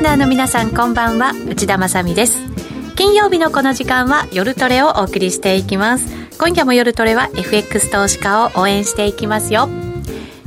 [0.00, 1.34] スナーの皆さんこんばんは。
[1.46, 2.38] 内田まさです。
[2.96, 6.06] 金曜日のこの時間は夜トレをお送りしていきます。
[6.38, 9.68] 今夜も夜トレは FX 投資家を応援していきますよ。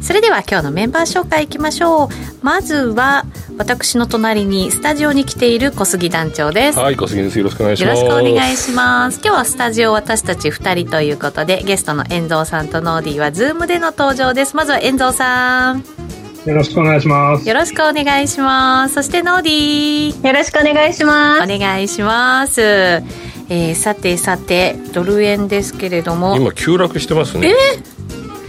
[0.01, 2.09] それでは今日のメンバー紹介いきましょう。
[2.41, 3.27] まずは
[3.59, 6.79] 私の隣にスタジオに来ている小杉団長です。
[6.79, 7.37] はい小杉です。
[7.37, 8.03] よろしくお願いします。
[8.03, 9.19] よろしくお願いします。
[9.23, 14.55] 今日はスタジオ私たち2人ということでゲストの YEN蔵さんとノーディーはズームでの登場です。
[14.55, 15.92] まずは YEN蔵さん
[16.45, 17.47] よろしくお願いします。
[17.47, 18.95] よろしくお願いします。
[18.95, 20.27] そしてノーディー。
[20.27, 21.43] よろしくお願いします。
[21.43, 22.61] お願いします。
[22.61, 26.35] えー、さてさてドル円ですけれども。
[26.35, 27.47] 今急落してますね。
[27.49, 27.53] え？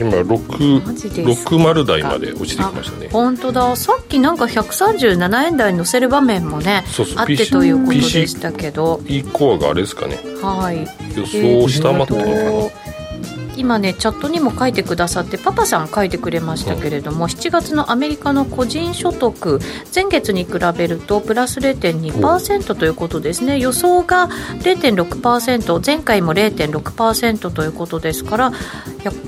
[0.00, 3.10] 今660台まで落ちてきましたね。
[3.12, 3.76] 本当だ。
[3.76, 6.82] さっきなんか137円台に乗せる場面もね
[7.14, 9.00] あってということでしたけど。
[9.06, 10.18] P コアがあれですかね。
[10.42, 10.80] はい。
[11.16, 12.83] 予想を下回ってるのかな、えー
[13.56, 19.60] 今ねチャットにも書いてくださってパパさん書いてくれましたけれども、うん、7月のアメリカの個人所得
[19.94, 23.58] 前月に比べるとプラス0.2%ということですね。
[23.58, 24.28] 予想が
[24.60, 28.52] 0.6%前回も0.6%ということですから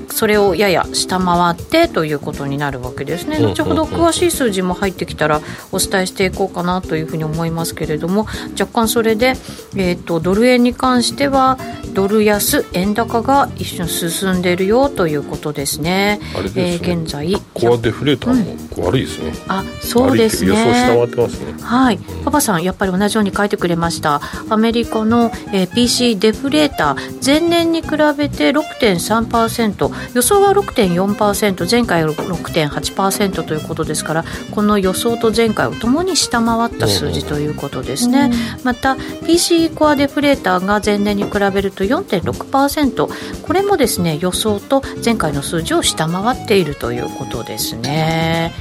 [0.09, 5.41] それをやや下回ってということになるわけですね、後ほど詳しい数字も入ってきたら
[5.71, 8.25] お伝えしていこうかなというふうに思いますけれども
[8.59, 9.35] 若干それで、
[9.75, 11.57] えーと、ドル円に関しては
[11.93, 16.19] ドル安円高が一瞬進んでいるよということですね。
[16.35, 17.35] あれですね、えー、現在。
[17.53, 20.49] コアデフレーターも悪いですね、うん、あそうですね。
[20.49, 21.53] 予想下回ってますね。
[21.61, 24.21] はい、うん、パパさんやっぱり同じように書いてくれました。
[24.49, 27.17] アメリカの、えー、PC デフレーター。
[27.27, 48.53] 前年に比べて6.3%予想は6.4%前回は6.8%ということですからこの予想と前回をともに下回った数字ということですね、うん、また PC コアデフレーターが前年に比べると4.6%これもですね予想と前回の数字を下回っているということですね。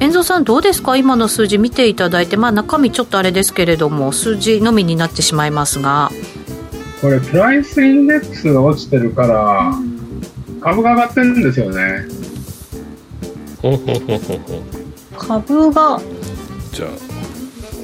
[0.00, 0.96] YEN蔵さんどうですか？
[0.96, 2.36] 今の数字見ていただいて。
[2.36, 6.10] まあ中身ちょっとあれですけれども数字のみになってしまいますが。
[7.00, 9.96] これ price index が落ちてるから、うん
[10.58, 12.08] 株が上がってるんですよね。
[15.16, 16.00] 株が。
[16.72, 16.88] じゃあ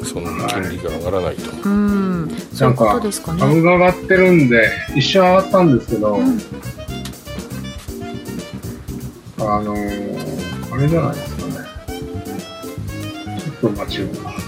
[0.04, 1.50] そんな金利が上がらないと。
[1.50, 2.36] はい、うん。
[2.52, 3.40] そういうことですかね。
[3.40, 6.40] 株が上がってるんで一瞬上がったんですけど、うん、
[9.42, 11.52] あのー、あれじゃないですかね。
[13.60, 14.42] ちょっと待ちよう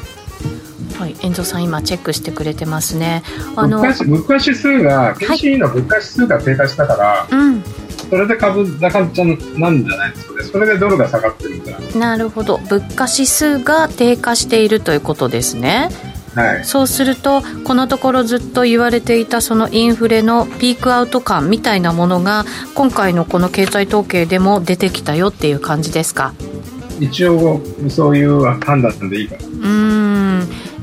[0.99, 3.23] はい、遠藤さん今チェックしてくれてますね。
[3.57, 7.63] あの物価指数が PCE の物価指数が低下したから、はい、うん、
[8.09, 10.45] それで株高ちゃなんじゃないですかね。
[10.45, 12.11] それでドルが下がってるみたいな。
[12.11, 12.59] なるほど。
[12.59, 15.89] 物価指数が低下しているということですね
[16.35, 26.35] はい、そうするとこのところずっと言われていたそのインフレのピークアウト感みたいなものが今回のこの経済統計でも出てきたよっていう感じですか？
[27.01, 29.47] 一応そういう判断でいいかな。
[29.47, 30.14] うん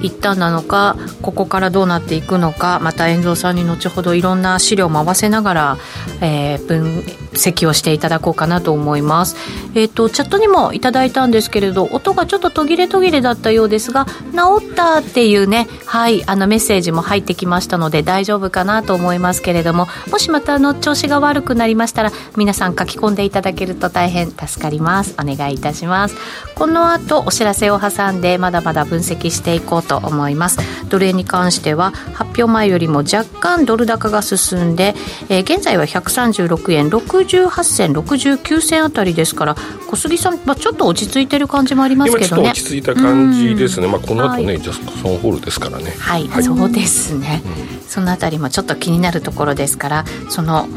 [0.02, 5.78] 一旦なのかここからどうなっていくのかまた遠藤さんに後ほどいろんな資料も合わせながら、
[6.22, 7.04] えー、分
[7.34, 9.36] 析をしていただこうかなと思います。
[9.74, 26.16] えっ、ー、とチャットにもいただいたんですけれど音がちょっと途切れ途切れだったようですが治ったっていうねはいあのメッセージも入ってきましたので大丈夫かなと思いますけれどももしまたあの調子が悪くなりましたら皆さん書き込んでいただけると大変助かりますお願いいたします
[26.56, 30.60] この後お知らせを挟んでまだまだ分析していこうと思います。
[30.90, 34.96] ドル円に関しては発表前よりも若干ドル高が進んで、
[35.28, 39.56] えー、現在は136円6 68銭69銭あたりですから
[39.88, 42.50] 小杉さん、まあ、ちょっと落ち着いてる感じもありますけどね。
[42.50, 45.94] 落ち着いた感じですね、まあ、この後ね、はい、ジャスコソンホールですからね。
[46.00, 50.68] はい、はい、そうですね、うん、そのあたりもちょっと気になるところですからその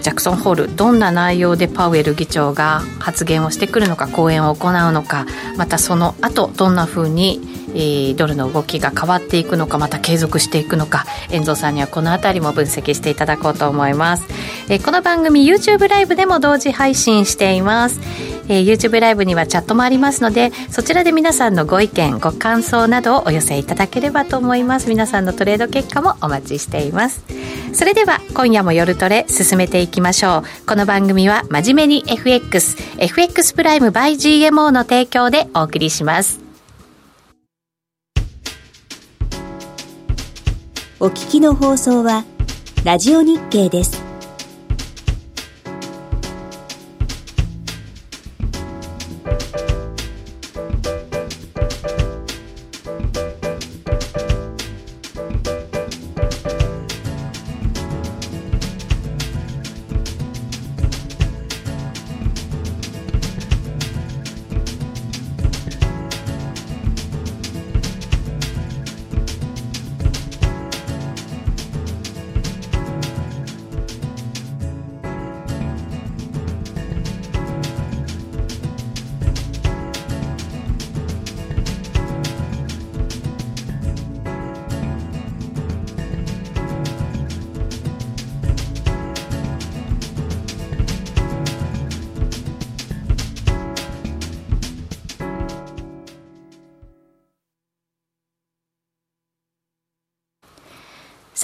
[0.00, 5.26] ジャクソンホールどんな内容でパウエル議長が発言をしてくるのか講演を行うのか
[5.58, 14.24] またその後どんなふうにえドルの動きが変わっていくのかまた継続していくのか遠藤さんにはこの辺りも分析していただこうと思います、
[14.68, 18.00] えこの番組 YouTube ライブでも同時配信しています。
[18.48, 24.88] えー、YouTube ライブにはチャットもありますのでそちらで皆さんのご意見ご感想などをお寄せいただければと思います。
[24.88, 27.24] 皆さんのトレード結果もお待ちしています。
[27.72, 30.66] それでは今夜も夜トレ進めていきましょう。
[30.66, 36.43] この番組は真面目に FXFX プライム by GMO の提供でお送りします。
[41.04, 42.24] お聞きの放送は、
[42.82, 44.13] ラジオ日経です。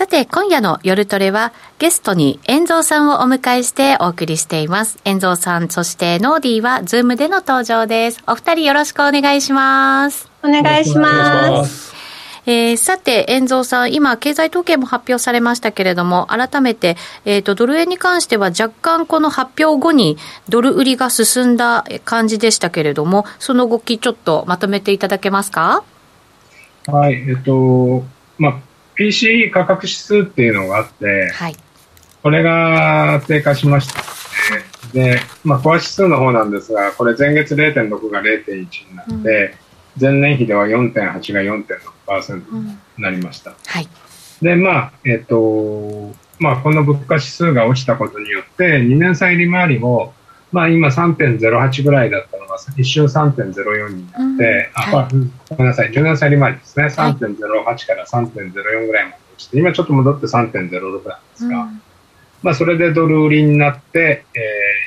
[0.06, 4.98] て、今夜の夜トレは、ゲストに YEN蔵さんをお迎えしてお送りしています。
[5.04, 8.22] YEN蔵さん、そしてノーディーは、ズームでの登場です。
[8.26, 10.30] お二人よろしくお願いします。
[10.42, 11.90] お願いします。
[12.46, 20.16] えー、さて、 YEN蔵さん、今、経済統計も発表されましたけれども、改めて、えっ、ー、と、ドル円に関しては若干この発表後に
[20.48, 25.84] ドル売りが進んだ感じでしたけれども、その動きちょっとまとめていただけますか？
[26.86, 28.02] はい、えっ、と、
[28.38, 28.69] まあ、
[29.00, 31.56] PCE 価格指数っていうのがあって、はい、
[32.22, 34.04] これが低下しました、ね。
[34.92, 39.22] で、まあ、コア指数の方なんですが、これ前月0.6が0.1になって、うん、
[40.02, 43.52] 前年比では4.8が4.6%になりました。
[43.52, 43.88] うんはい、
[44.42, 50.12] で、まあ、えっ、と、まあ、この物価指数が落ちたことによって、2年債利回りも、
[50.52, 55.08] まあ、今3.08ぐらいだったのが、一瞬3.04になって、うん、あ、はい、
[55.50, 61.82] ごめんなさい、10年債利回りですね、3.08から3.04ぐらいまで落ちて、今ちょっと戻って3.06なんですが、うん、
[62.42, 64.38] まあ、それでドル売りになって、え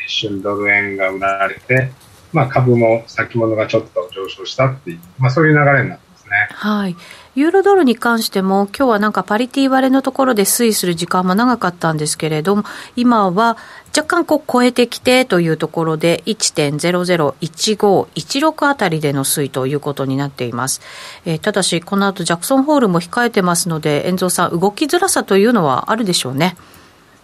[0.03, 1.91] ー、一瞬ドル円が売られて、
[2.33, 6.47] まあ、株も先物がちょっと上昇したっていう、まあ、そういう流れになってますね。
[6.51, 6.95] はい。
[7.35, 12.63] ユーロドルに関しても、今日はなんかパリティ割れのところで推移する時間も長かったんですけれども、
[12.95, 13.57] 今は
[13.95, 20.81] 若干こう超えてきてというところで、1.001516あたりでの推移ということになっています。
[21.25, 26.55] えー、ただし、この後ジャクソンホールも控えてますので、遠蔵さん、動きづらさというのはあるでしょうね。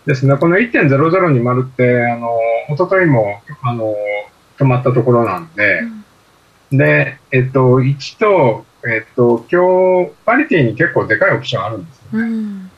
[0.07, 2.35] ですね、この1.0020って、あの、
[2.69, 3.95] 一昨日も、あの、
[4.57, 5.81] 止まったところなんで、
[6.71, 12.27] うん、で、えっと、1とえっと、今日、パリティに結構でかいオプションあるんですよね。
[12.27, 12.71] うん、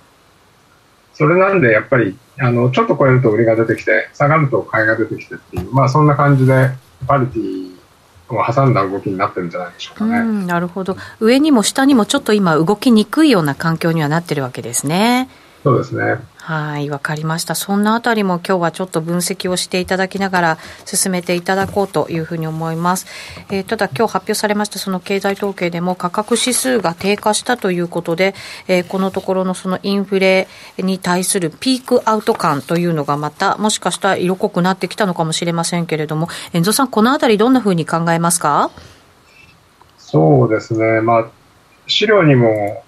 [1.13, 6.71] それなんで、やっぱり、あの、ちょっと超えると売りが出てきて、下がると買いが出てきてっていう、まあそんな感じで、
[7.07, 7.71] パリティ
[8.29, 10.19] を挟んだ動きになってるんじゃないでしょうかね。
[10.19, 10.97] うん、なるほど。
[11.19, 15.29] 上にも下にもちょっと今動きにくいような環境にはなってるわけですね。
[15.63, 16.17] そうですね。
[16.43, 17.53] はい、わかりました。
[17.53, 23.05] そんなあたりも今日はちょっと分析をしていただきながら進めていただこうというふうに思います。
[23.51, 28.33] えー、ただ今日発表されましたその経済統計でも価格指数が低下したということで、
[28.67, 30.47] えー、このところのそのインフレ
[30.77, 38.71] に対するピークアウト感というのがまたもしかしたら色濃くなってきたのかもしれませんけれども、遠藤さん、このあたりどんなふうに考えますか？
[39.99, 41.01] そうですね。
[41.01, 41.29] まあ、
[41.85, 42.83] 資料にも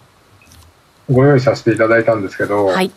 [1.12, 2.92] ご用意させていただいたんですけど、はい、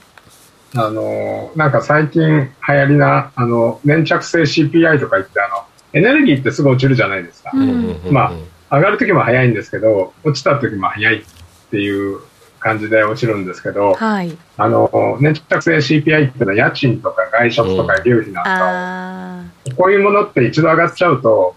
[0.77, 7.51] あの、なんか最近流行りな、あの、粘着性 CPI とか言って、あの、エネルギーってすぐ落ちるじゃないですか。
[7.55, 8.33] うん、ま
[8.71, 11.25] あ、上がるときも早いんですけど、落ちたときも早いっ
[11.71, 12.21] ていう
[12.59, 21.55] 感じで落ちるんですけど、はい、あの、粘着性 CPI っていうのは家賃とか外食とか医療費なんかを、こういうものって一度上がっちゃうと、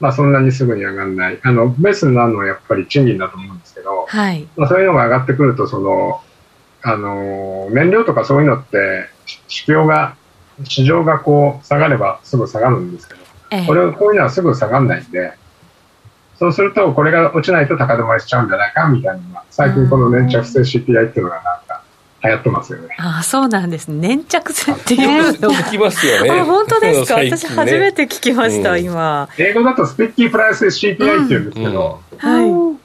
[0.00, 1.38] まあそんなにすぐに上がらない。
[1.42, 6.20] あの、ベースになるのはやっぱり賃金だと思うんですけど、はい、まあそういうのが上がってくると、その、
[6.86, 9.08] あの、燃料とかそういうのって、
[9.48, 10.16] 市況が、
[10.64, 15.32] 市場がこう下がればすぐ下がるんですけど、ええ、これこういうのはすぐ下がらないんで、
[16.38, 21.82] そうするとこれが落ちないと高止まりしちゃうんじゃないかみたいな最近この粘着性 CPI っていうのがなんか
[22.22, 22.96] 流行ってますよね。
[22.98, 23.88] ああ、そうなんです。
[23.88, 25.54] 粘着性っていうのが。
[25.56, 26.30] 聞きますよね。
[26.30, 29.28] あ、本当ですか、ね、私初めて聞きました、うん、今。
[29.38, 32.83] 英語だとスペッキープライス CPI っていうんですけど、うんうん、はい。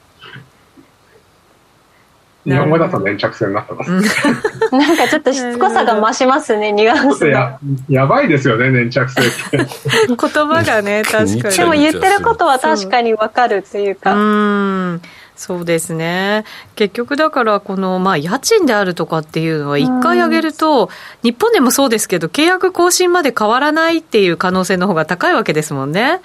[2.44, 3.90] 日本語だと粘着性になってます。
[4.72, 9.66] なんかちょっとしつこさが増しますね、ニュアンスややばいですよね、粘着性って。
[10.08, 11.56] 言葉がね、 確かに。
[11.56, 14.14] でも言ってることは確かにわかるっていうか。
[14.14, 15.02] うん。
[15.36, 16.44] そうですね。
[16.76, 20.90] 結局だからこの、まあ、家賃であるとかっていうのは1回上げると、
[21.22, 26.20] 日本でもそうですけど契約更新まで変わらないっていう可能性の方が高いわけですもんね。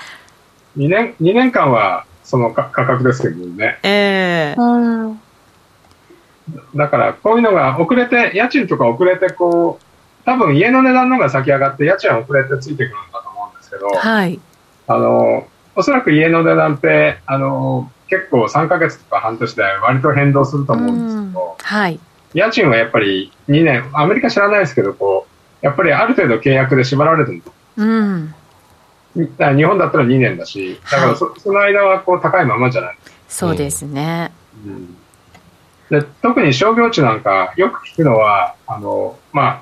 [0.77, 3.79] 2年 ,2 年間はその価格ですけどね。
[3.83, 4.59] ええ。
[4.59, 5.15] ー、
[6.75, 14.39] だからこういうのが遅れて家賃とか遅れてこう多分家の値段の方が先上がって家賃は遅れてついてくるんだと思うんですけど、はい、
[14.87, 21.99] あのおそらく家の値段ってあの結構3か月とか半年で割と変動すると思うんですけど、はい、
[22.35, 25.25] 家賃はやっぱり2年、アメリカ知らないですけど、こ
[25.61, 27.53] う、やっぱりある程度契約で縛られてると。
[27.77, 28.35] うん、
[29.15, 32.97] 日本だったら2年だし、だからそはい、その間はこう高いままじゃない
[33.27, 34.31] そうですね。
[34.65, 34.94] うん、
[35.89, 39.61] で特に商業地なんかよく聞くのは、あの、ま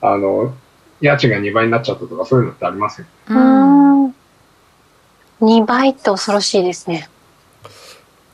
[0.00, 0.54] あ、あの、
[1.00, 3.10] 家賃が2倍になっちゃったとかそういうのってありますよ、ね。
[3.28, 4.06] うん。
[5.40, 7.08] 2倍って恐ろしいですね。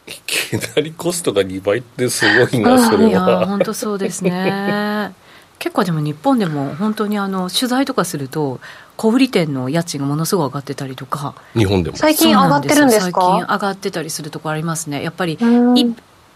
[0.07, 3.47] いきなりコストが2倍ってすごいなそれは。
[3.47, 5.12] 本当そうですね。
[5.59, 8.61] 結構でも日本でも本当にあの取材とかすると
[8.97, 11.35] 小売店の家賃がものすごい上がってたりとか。
[11.54, 11.97] 日本でも。
[11.97, 13.21] 最近上がってるんですか？
[13.21, 15.02] 最近上がってたりするところありますね。
[15.02, 15.38] やっぱり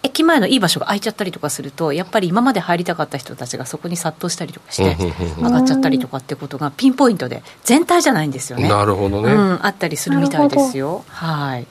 [0.02, 4.96] 駅前のいい場所が空いちゃったりとかするとやっぱり今まで入りたかった人たちがそこに殺到したりとかして
[5.36, 8.68] 上がっちゃったりとかってことがピンポイントで全体じゃないんですよね。
[8.68, 11.04] なるほどね、うん、あったりするみたいですよ。
[11.08, 11.66] はい。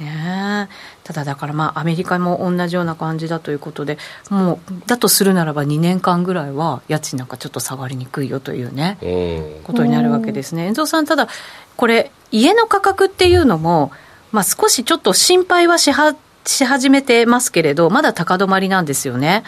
[0.00, 0.68] ね
[1.04, 3.98] ただだからまあアメリカも同じような感じだということで
[4.30, 10.66] もうだとするならば2年間ぐらいは家賃なんかちょっと下がりにくいよというね、うん、ことになるわけですね。
[10.66, 11.28] 遠藤さんただ
[11.76, 13.92] これ家の価格っていうのも、
[14.32, 19.44] まあ、少しちょっと心配はしはし始めてますけれどまだ高止まりなんですよね。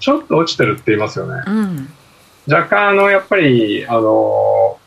[0.00, 1.88] ちょっと落ちてるって言いますよね、うん、
[2.46, 4.78] 若干あのやっぱりあの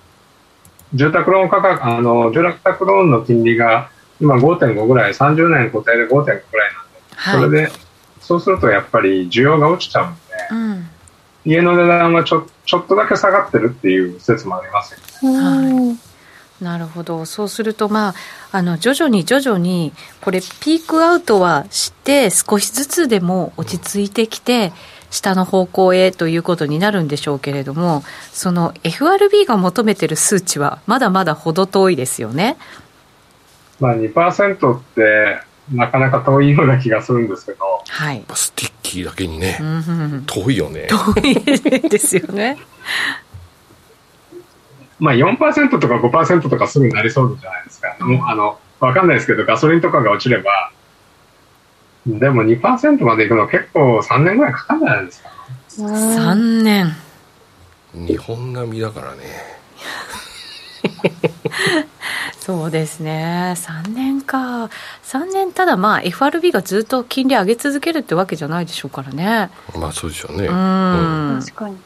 [0.94, 3.90] 住宅ローン価格あの住宅ローンの金利が
[4.20, 6.46] 今5.5ぐらい、30年固定で5.5ぐらいなんで、
[7.16, 7.72] はい、それで、
[8.20, 10.20] そうするとやっぱり需要が落ちちゃうんで、
[10.52, 10.90] うん、
[11.46, 15.38] 家の値段がちょちょっとだけ下がってるっていう説もありますよね。
[15.38, 16.07] はい
[16.62, 18.16] なるほど、そうすると、まあ、
[18.52, 24.74] あの徐々に徐々に、これ、ピークアウトはして、少しずつでも落ち着いてきて、
[25.10, 32.58] 下の方向へということになるんでしょうけれども、その FRB が求めてる数値は、まだまだ程遠いですよね。
[33.80, 35.40] まあ2%って
[35.72, 39.60] なかなか遠いような気がするんですけど、はい、 sticky だけにね、
[40.26, 40.88] 遠いよね。
[40.90, 42.58] 遠いですよね
[45.00, 50.72] まあ4%とか5%とかすぐになりそうじゃないですか、もうあの分かんないですけどガソリンとかが落ちれば。
[52.06, 55.30] でも2%までいくの結構3年ぐらいかかるんじゃないですか。
[55.80, 56.96] 3年。
[57.94, 59.18] 日本並みだからね。
[62.40, 64.70] そうですね、3年か、
[65.04, 69.50] 3年、ただまあ、FRB がずっと金利上げ続けるってわけじゃないでしょうからね。
[69.78, 70.48] まあそうでしょうね。
[70.48, 71.78] うん、確かに。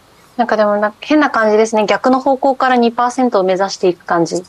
[0.41, 4.43] なんかでもな、変な感じですね、逆の方向から2%を目指していく感じ。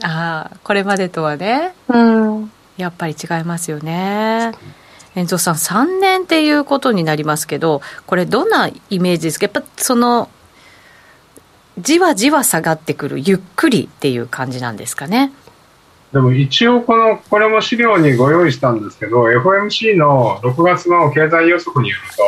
[0.00, 4.52] ああ、これまでとはね、うん、やっぱり違いますよね。
[5.16, 10.28] 遠藤さん、3年っていうことになりますけど、これ、どんなイメージですか、やっぱその
[11.76, 15.32] じわじわ下がってくる、ゆっくりっていう感じなんですかね？
[16.12, 22.22] でも一応この、これも資料にご用意したんですけど、FOMC の6月の経済予測によると、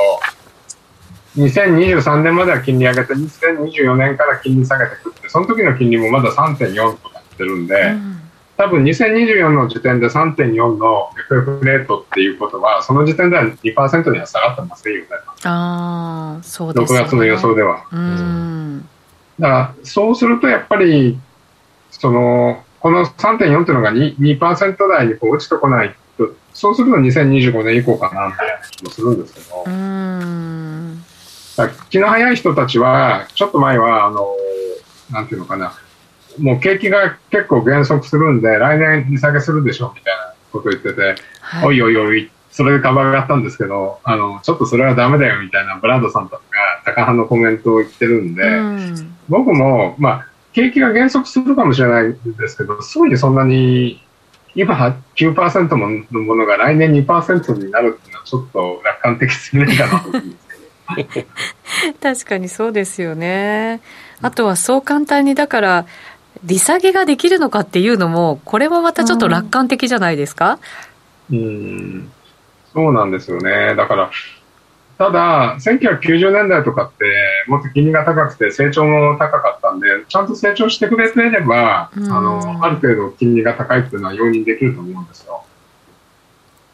[1.36, 8.20] 2023年までは金利上げて、2024年から金利下げてくって、その時の金利もまだ3.4となってるんで、うん、
[8.56, 15.06] 多分2024の時点で3.4の FF レートっていうことは、その時点では2%には下がってませんよね。
[15.44, 17.00] ああ、そうですね。
[17.00, 17.86] 6月の予想では。
[17.92, 18.88] うん
[19.38, 21.18] だからそうするとやっぱり
[21.90, 31.04] そのこの3.4っていうのが 2%, 2台にこう落ちてこないとそうすると2025年以降かなみたいな気もするんですけどうん
[31.90, 34.26] 気の早い人たちはちょっと前はあの
[35.10, 35.74] なんていうのかな。
[36.38, 46.42] もう景気が結構減速するんで来年利下げするでしょみたいなこと言ってて、はい、おいおいおいそれで株上がったんですけど、あの、ちょっとそれはダメだよみたいなブランドさんとか
[46.84, 54.02] が高派のコメントを言ってるんで、うん、僕も、まあ、景気が減速するかもしれないんですけど、すぐにそんなに、
[54.54, 54.74] 今
[55.16, 60.10] 9%ものものが来年2%になるっていうのはちょっと楽観的すぎないかなと。
[62.02, 63.80] 確かにそうですよね。
[64.20, 65.86] あとはそう簡単に、だから、
[66.44, 70.58] 利下げができるのかっていうのも、これもまたちょっと楽観的じゃないですか、
[71.30, 72.12] うん、うん
[72.72, 73.74] そうなんですよね。
[73.76, 74.10] だから、
[74.98, 77.04] ただ、1990年代とかって、
[77.48, 85.44] もっと金利が高くて成長も高かったんで、ちゃんと成長してくれていれば、あの、ある程度金利が高いっていうのは容認できると思うんですよ。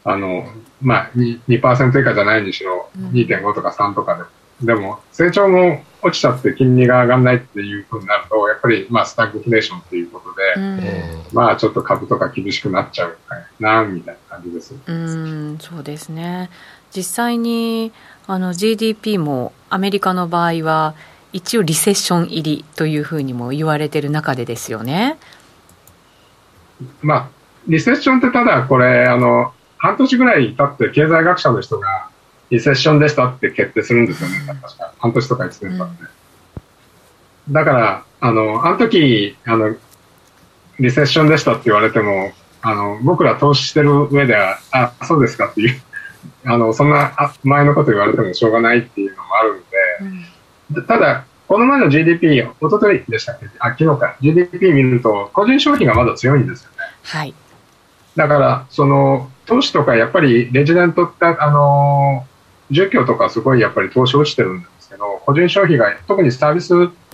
[0.03, 0.45] あの、
[0.81, 4.23] まあ2、2%以下じゃないにしろ、2.5とか3とかで。
[4.65, 13.17] でも、成長も落ちちゃって金利が上がらないっていうふうになると、やっぱり、まあ、スタグフレーションっていうことで、うん、まあ、ちょっと株とか厳しくなっちゃう
[13.59, 14.75] な、みたいな感じです。
[14.85, 16.49] うん、そうですね。
[16.93, 17.93] 実際に、
[18.27, 20.93] あの、GDP もアメリカの場合は、
[21.31, 25.17] 一応リセッション入りというふうにも言われてる中でですよね。
[27.01, 27.29] まあ、
[27.67, 32.09] リセッションってただこれ、あの、半年ぐらい経って経済学者の人が、
[32.49, 34.93] リセッションでしたって決定するんですよね、確か。
[34.99, 36.03] 半年とか1年経って。
[37.47, 39.75] うん、だから、あの、あの時、あの、
[40.79, 45.81] リセッションでしたって言われても、あの、僕ら投資してる上では、あ、そうですかっていう、
[46.45, 50.25] あの、そんな前のこと言われてもしょうがないっていうのもあるんで、
[50.75, 53.47] うん、ただ、この前の GDP、おとといでしたっけ？
[53.59, 54.15] あ、昨日か。
[54.21, 56.77] GDP 見ると、個人消費がまだ強いんですよね。
[57.03, 57.33] はい。
[58.15, 62.25] だから、その、投資とかやっぱりレジデントって、あの
[62.69, 66.69] 住居とかすごいやっぱり投資落ちてるんですけど、個人消費が、特にサービス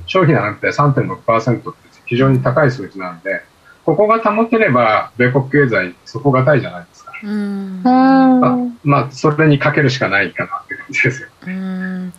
[0.06, 3.42] 消費なんて3.6%って非常に高い数値なので、
[3.86, 7.14] ここが保てれば、米国経済、底堅いじゃないですか。
[7.24, 7.82] うん。
[7.84, 12.14] ままあ、それにかけるしかないかなって感じですよ、うん。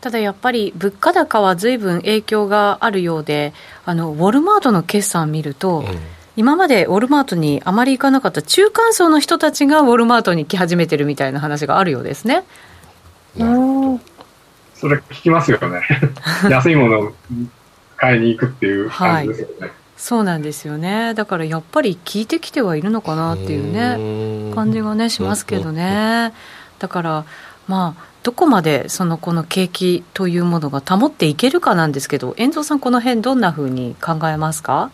[0.00, 3.52] ただやっぱり物価高はずいぶん影響があるようで
[3.84, 5.86] あのウォルマートの決算を見ると、うん
[6.36, 12.44] 今までウォルマートにあまり行かなかった中間層の人たちがウォルマートに来始めてるみたいな話があるようですね。
[13.36, 14.00] うん
[14.74, 15.82] それ聞きますよね。
[16.50, 17.12] 安いものを
[17.96, 19.54] 買いに行くっていう感じですよね。
[19.60, 21.14] はい、そうなんですよね。
[21.14, 26.32] だからやっぱり効いてきてはいるのかなっていうね、感じがね、しますけどね。
[26.80, 27.24] だから、
[27.68, 34.90] まあ、どこまでそのこの景気というものが保っていけるかなんですけど、遠藤さん、この辺どんなふうに考えますか？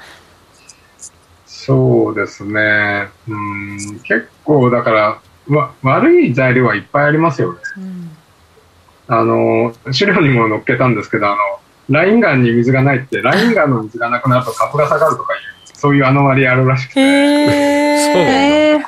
[1.66, 7.58] そうですね、うん、結構だからわ、悪い材料はいっぱいありますよね。
[7.76, 8.10] うん、
[9.08, 11.36] あの資料にも載っけたんですけど、あの
[11.88, 17.00] ラインガンに水がないって、ラインガンの水がなくなると株が下がるとかいう、そういうアノマリあるらしくて。
[17.00, 18.82] へー。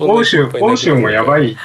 [0.00, 1.56] 欧州、欧州もやばい。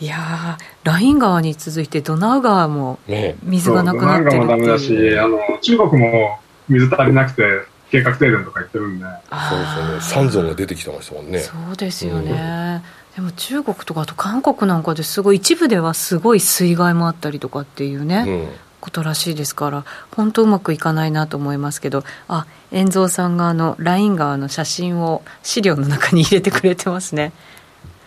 [0.00, 2.98] いやライン川に続いてドナウ川も
[3.44, 6.40] 水がなくなってるっていう、ね、ドナウ川もダメだしあの中国も
[6.72, 7.42] 水足りなくて
[7.90, 9.04] 計画停電とか言ってるんで。
[9.04, 10.00] そうですよね。
[10.00, 11.38] 三尊が出てきてましたもんね。
[11.40, 12.82] そうですよね、
[13.18, 18.48] うん、でも中国とかあと韓国なんかですごい一部ではすごい水害もあったりとかっていうね、うん。
[18.80, 22.02] ことらしいですから本当うまくいかないなと思いますけど。
[22.28, 27.32] あ遠蔵さんがあのライン川の写真を資料の中に入れてくれてますね。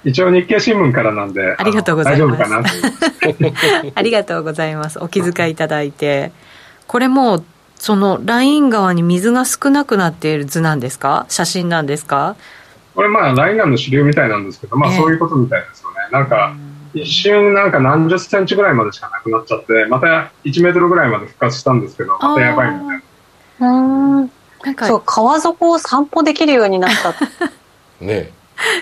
[0.03, 2.81] 一応日経新聞からなんでありがとうございます。
[3.95, 4.99] ありがとうございます。
[4.99, 6.31] お気遣いいただいて。
[6.87, 7.43] これも
[7.75, 11.25] そのライン川に水が少なくなっている図なんですか？
[11.29, 12.35] 写真なんですか？
[12.95, 16.55] これまあライン川の主流みたいなんですけどまあそういうことみたいですよね、えー、なんか、
[16.93, 23.01] 一瞬なんか何十センチぐらいまでしかなくなっちゃって、また1メートルぐらいまで復活したんですけど、またやばいみたい
[23.59, 23.67] な。
[23.67, 24.31] うん。
[24.63, 27.13] なんか、そう、川底を散歩できるようになった。
[27.99, 28.31] ね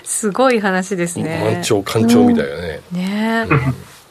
[0.04, 1.52] すごい話ですね。
[1.54, 2.80] 満潮、干潮みたいなね。
[2.92, 3.48] うん、ね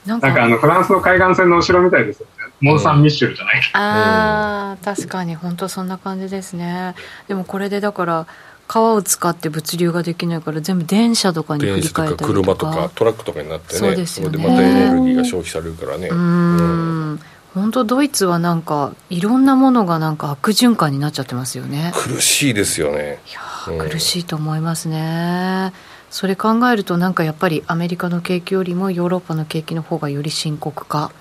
[0.06, 2.43] なんかあのフランスの海岸線の後ろみたいですよね。
[2.64, 6.96] モン・サン・ミッシェルじゃないか、うん、ああ、確かに本当そんな感じですね。
[7.28, 8.26] でもこれでだから
[8.70, 12.26] 川を使って物流ができないから全部電車とかに振り替えたりとか。
[12.26, 13.80] 車とかトラックとかになってね。
[13.80, 14.38] そうですよね。
[14.38, 15.98] でまたエネルギーが消費されるから。
[15.98, 17.20] ねうん。
[17.54, 21.92] 本当ドイツはなんかいろんなものがなんか悪循環になっちゃってますよね。
[21.94, 23.20] 苦しいですよね。
[23.28, 25.74] いや、苦しいと思いますね。
[26.10, 31.12] それ考えるとなんかやっぱりアメリカの景気よりもヨーロッパの景気の方がより深刻化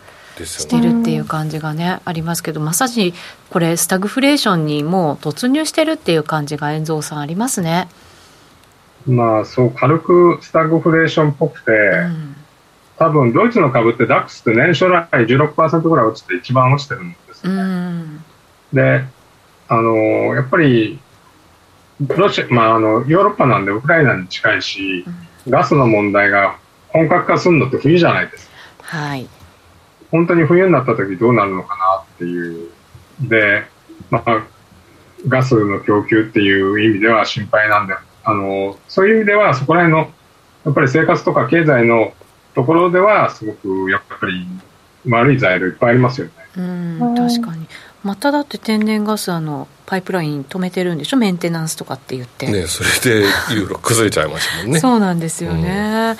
[0.46, 3.14] してるっていう感じがね、ありますけどまさに
[3.50, 7.88] これスタグフレーションにもう突入してるっていう感じが遠蔵さんありますね。
[9.06, 12.36] まあそう軽くスタグフレーションっぽくて、うん、
[12.98, 17.62] 多分ドイツの株ってダックスって年初来16%ぐらい落ちて一番落ちてるんですよね。
[17.62, 18.24] うん、
[18.72, 19.04] で
[19.68, 19.94] あの
[20.34, 21.00] やっぱり
[22.00, 25.04] ロシア、まあ、あのヨーロッパなんでウクライナに近いし、
[25.48, 28.52] ガスの問題が本格化するのって冬じゃないですか。
[28.98, 29.28] はい
[30.12, 32.70] 本当に冬になった時どうなるのかなっていう。
[33.20, 33.64] で、
[34.10, 34.44] まあ、
[35.26, 40.12] ガスの供給っていう意味では心配なんで、あの、そういう意味ではそこら辺の、
[40.64, 42.12] やっぱり生活とか経済の
[42.54, 44.46] ところではすごくやっぱり
[45.10, 46.32] 悪い材料いっぱいありますよね。
[46.56, 47.66] うん、確かに。
[48.04, 51.16] まただって天然ガスあのパイプライン止めてるんでしょ？
[51.16, 56.16] メンテナンスとかって言ってねそれでいろいろ崩れちゃいましたもんねそうなんですよね、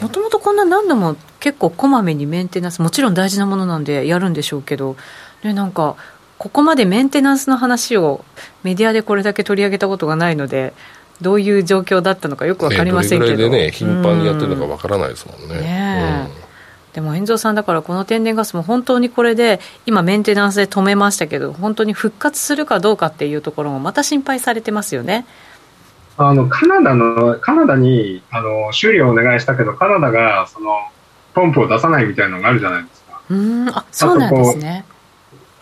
[0.00, 4.96] もともとこんな何度も結構こまめにメンテナンスもちろん大事なものなんでやるんでしょうけど
[5.42, 5.96] でなんか
[6.38, 8.24] ここまでメンテナンスの話を
[8.62, 10.72] メディアでこれだけ取り上げたことがないので
[11.20, 15.60] どういう状況だったのかよく分かりませんけど、ね、どれぐらいでね頻繁にやってるのか分からないですもんね。
[15.60, 16.46] ねうん
[16.96, 25.26] でも遠蔵さんだからこの天然ガスも本当にこれで今メンテナンスで止めましたけど本当に復活するかどうかっていうところもまた心配されてますよね。
[26.16, 30.70] あのカナダのカナダにあの修理をお願いしたけどカナダがその
[31.36, 33.20] ポンプを出さないみたいなのがあるじゃないですか。
[33.28, 34.86] うんあそうなんですね。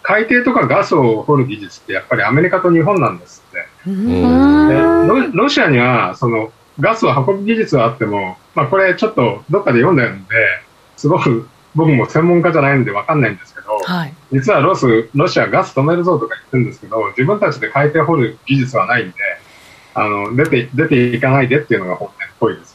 [0.02, 3.90] 海底とかガスを掘る技術ってやっぱりアメリカと日本なんですって。
[3.90, 10.34] でロロシアにはそのガスを運ぶ技術はあっても、まあ、これちょっとどっかで読んでるんで
[10.96, 19.14] すごく僕も専門家じゃないんで分かんないんですけど、はい、実はロスロシアガス止めるぞとか言ってるんですけど自分たちで海底掘る技術はないんで
[19.94, 22.74] あの出て出ていかないでっていうのが本音っぽいです。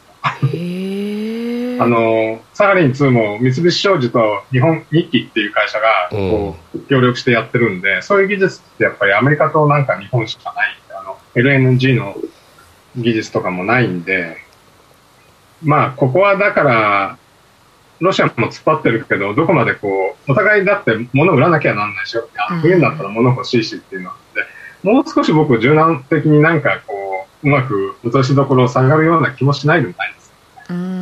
[1.79, 10.75] あのサハリン2も三菱商事と日本日記っていう会社がこう協力してやってるんで、そういう技術ってやっぱりアメリカとなんか日本しかない。
[10.99, 12.15] あの LNG の
[12.95, 14.37] 技術とかもないんで
[15.61, 17.17] まあここはだから
[17.99, 22.29] ロシアも突っ張ってるけど、どこまでこう、お互いだって物売らなきゃなんないしょ、
[22.61, 30.33] 冬になったら物欲しいしっていうので、もう少し僕柔軟的になんかこう、うまく落としどころを下がるような気もしないでもないです。
[30.69, 30.98] うん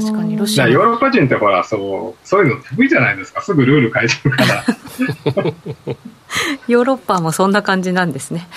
[0.00, 3.42] 確かにロシアヨーロッパ人ってほらそうそういうの得意じゃないですか。
[3.42, 4.64] すぐルール変えちゃうから。
[6.68, 8.48] ヨーロッパもそんな感じなんですね。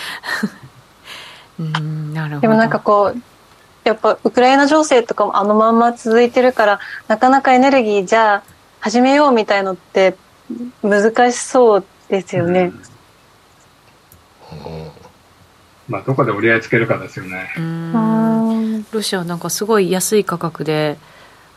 [1.60, 2.42] うんなるほど。
[2.42, 3.22] でもなんかこう
[3.84, 8.44] やっぱウクライナ情勢とかもあのまんま続いてるからなかなかエネルギーじゃあ
[8.80, 10.16] 始めようみたいのって
[10.82, 12.72] 難しそうですよね。
[14.52, 14.92] うん。
[15.88, 17.50] まあ、どこで折り合いつけるかですよね。
[18.92, 20.98] ロシアはなんかすごい安い価格で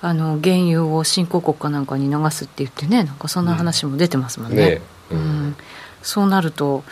[0.03, 4.57] あの原油を新興国かなんかに流すって言ってねなんかそんな話も出てますもんね。
[4.57, 4.81] ね
[5.11, 5.57] うん、
[6.03, 6.85] そうなると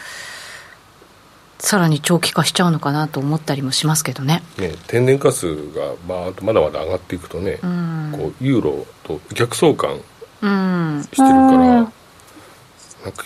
[1.59, 4.43] さらに長期化しちゃうのかなと思ったりもしますけどね。
[4.59, 10.03] ね天然ガスがまあまだまだ上がっていくとね、うん、こうユーロと逆相関して
[10.40, 11.93] るから、うん、なんか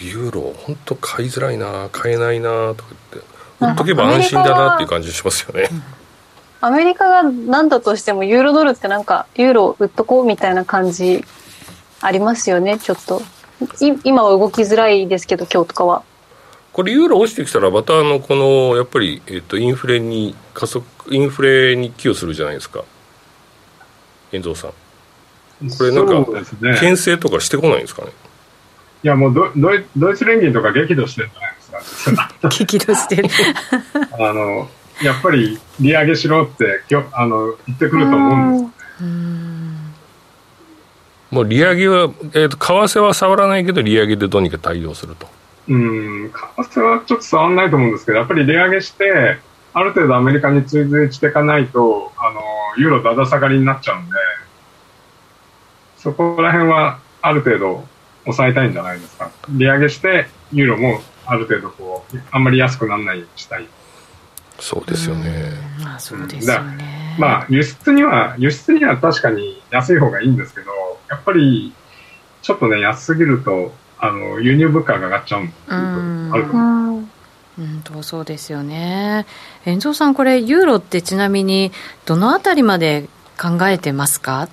[0.00, 3.38] ユーロ本当買いづらいな買えないなとか言って。
[3.60, 5.68] 売っとけば安心だなっていう感じしますよね。
[6.60, 11.24] アメリカが何だとしてもユーロドルってなんかユーロ売っとこうみたいな感じ
[12.00, 13.22] ありますよねちょっと。
[14.04, 16.02] 今は動きづらいですけど今日とかは。
[16.72, 22.84] これユーロ落ちてきたらまたあのこのやっぱり、えー、とインフレに加速インフレに寄与するじゃないですか。
[24.30, 24.70] 遠藤さん。
[24.70, 28.12] これなんか、ね、牽制とかしてこないんですかね？
[29.02, 33.28] いやもうドドイドイツ連銀とか激怒してるんじゃない 激怒してる。
[34.18, 34.68] あの
[35.02, 39.02] やっぱり利上げしろってきょあの言ってくると思うんです。
[39.02, 39.78] よね
[41.30, 45.28] もう利上げは、えーと、為替は触らないけど利上げでどうにか対応すると。
[45.68, 49.38] うん為替はちょっと触らないと思うんですけどやっぱり利上げして
[49.74, 52.40] ある程度アメリカに追随していかないとあの
[52.78, 54.16] ユーロだだ下がりになっちゃうんで
[55.98, 57.84] そこら辺はある程度
[58.24, 59.30] 抑えたいんじゃないですか。
[59.50, 63.66] 利上げしてユーロもある程度こうあんまり安くならないようにしたい
[64.58, 65.52] そうですよね。
[65.82, 67.16] まあそうですよね。
[67.18, 70.70] まあ輸出には輸出には確かに安い方がいいんですけど
[71.10, 71.72] やっぱり
[72.42, 75.44] ちょっとね安すぎるとあの輸入物価が上がっちゃう。
[75.44, 76.30] ん。
[76.32, 77.04] あると思う。
[77.58, 79.26] うんとそうですよね。
[79.64, 81.72] 遠藤さんこれユーロってちなみに
[82.06, 83.08] どのあたりまで
[83.40, 84.48] 考えてますか？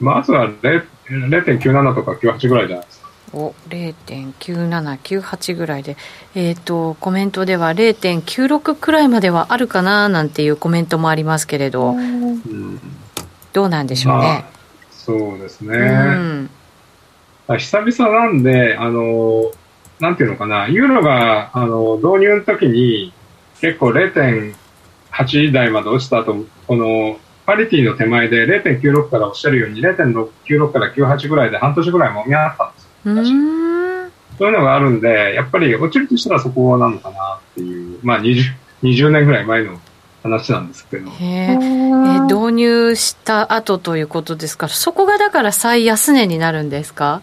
[0.00, 3.01] まずは0.97とか98ぐらいじゃないですか
[3.32, 5.96] お0.9798ぐらいで、
[6.34, 12.80] えーと、コメントでは0.96くらいまではあるかななんていうコメントもありますけれど、うん、
[13.52, 14.26] どうなんでしょうね。
[14.26, 14.44] まあ、
[14.90, 17.58] そうですね、うん。
[17.58, 19.50] 久々なんで、あの、
[20.00, 23.12] なんていうのかな、ユーロがあの導入の時に
[23.60, 38.42] 結構0.8台まで落ちた後、このパリティの手前で0.96からおっしゃるように0.96から98ぐらいで半年ぐらいもみ合ったんですそういうのがあるんで、やっぱり落ちるとしたらそこなのかなっていう、まあ 20,
[38.82, 39.78] 20年ぐらい前の
[40.22, 41.10] 話なんですけど。
[41.20, 44.66] えー、導入した後ということですか？
[44.66, 47.22] ら、そこがだから最安値になるんですか？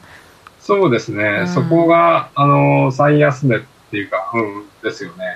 [0.61, 5.35] そうですね、そこが、あの、最安値っていうか、うん、ですよね。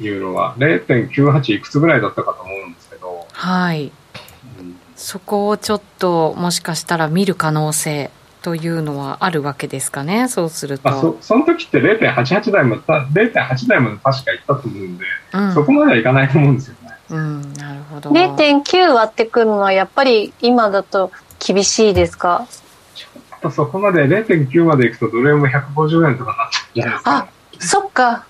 [0.00, 0.54] ユーロは。
[0.56, 3.26] 0.98いくつぐらいだったかと思うんですけど。
[3.30, 3.92] はい。
[4.58, 8.10] うん、そこをちょっと、もしかしたら見る可能性
[8.46, 10.88] というのはあるわけですかね、そうすると。
[10.88, 15.04] あそその時って0.88台も、0.8台まで確かいったと思うんで、
[15.34, 16.90] うん、そこまではいかないと思うんですよね。
[17.10, 18.10] うん、なるほど。
[18.10, 21.10] 0.9割ってくるのは、やっぱり今だと
[21.44, 22.46] 厳しいですか？
[22.94, 27.16] ちょっとそこまで0.9までいくと、どれも150円とかなっちゃうじゃないですか。
[27.16, 27.28] あ、
[27.58, 28.26] そっか。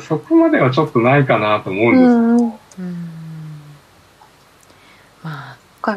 [0.00, 2.84] そこまではちょっとないかなと思うんですけど。
[2.84, 3.00] うん、
[5.24, 5.96] まあ、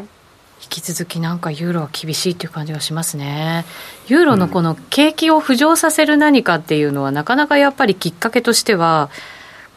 [0.68, 3.64] き続きなんかユーロは厳しいっていう感じがしますね。
[4.06, 9.10] ユーロのこの景気を浮上させる何かっていうのは、なかなかやっぱりきっかけとしては、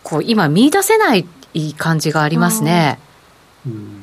[0.04, 1.26] こう今見出せない
[1.78, 3.00] 感じがありますね。
[3.66, 4.02] うん、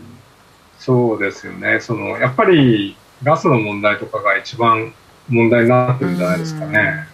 [0.79, 1.81] そうですよね。
[1.81, 4.93] そのやっぱりガスの問題とかが一番
[5.29, 7.09] 問題になってるんじゃないですかね。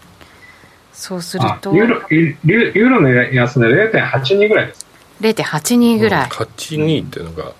[0.93, 4.87] そうするとユーロユーロの安値0.82ぐらいです。
[5.21, 6.29] 0.82ぐらい。
[6.29, 7.53] 82っていうのが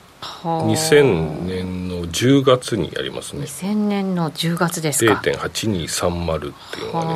[0.43, 3.45] 2000年の10月にやりますね。
[3.45, 5.15] 2000年の10月ですか。
[5.15, 7.13] 0.8230っていうのがね、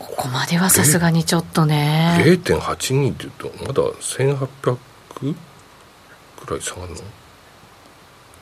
[0.00, 2.22] うん、ここまではさすがにちょっとね。
[2.24, 4.76] 0.82っていうとまだ1800
[5.16, 7.00] くらい下がるの？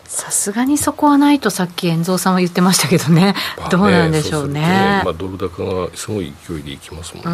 [0.08, 3.34] さすがにそこはないとさっき遠蔵さんは言ってましたけどね、
[3.70, 7.30] どうなんでしょうね、ね、まあ、ドル高がすごい勢いでいきますもんね。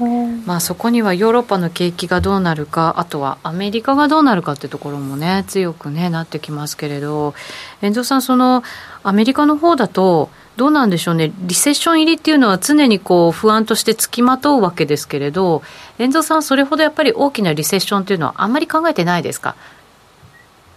[0.00, 0.42] うん。
[0.46, 7.34] まあ、そこにはヨーロッパの景気がどうなるかあとはアメリカがどうなるかってところもね強く、ね、なってきますけれど。
[7.80, 8.62] 遠藤さんその
[9.02, 15.62] アメリカの方だとどうなんでしょうね、リセッション入りっていうのは常にこう不安としてつきまとうわけですけれど、
[15.98, 19.54] 遠藤さん、それほどやっぱり大きなリセッションというのは、あんまり考えてないですか？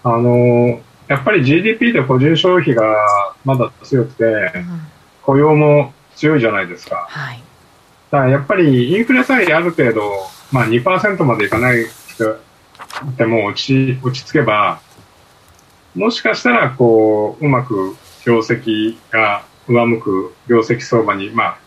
[0.03, 0.79] あの
[1.11, 2.95] やっぱり GDP で個人消費が
[3.43, 4.81] まだ強くて、うん、
[5.23, 7.05] 雇用も強いじゃないですか。
[7.09, 7.43] はい、
[8.11, 10.09] だからやっぱりインフレさえある程度、
[10.53, 11.85] まあ2%までいかない
[13.17, 14.79] でも落ち落ち着けば、
[15.95, 21.57] もしかしたらこう、うまく業績が上向く業績相場に、まあ、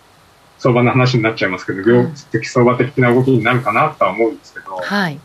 [0.57, 2.00] 相場の話になっちゃいますけど、業
[2.33, 5.20] 績相場的な動きになるかなとは思うんですけど、はい、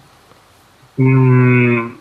[0.97, 1.98] うん、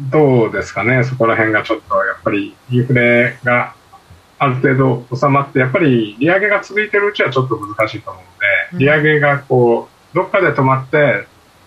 [0.00, 3.74] どうですかね、そこら辺がちょっとやっぱりインフレが
[4.38, 8.22] ある程度収まって、やっぱり利上げが続いてるうちはちょっと難しいと思う
[8.72, 11.26] ので、利上げがこう、どっかで止まって、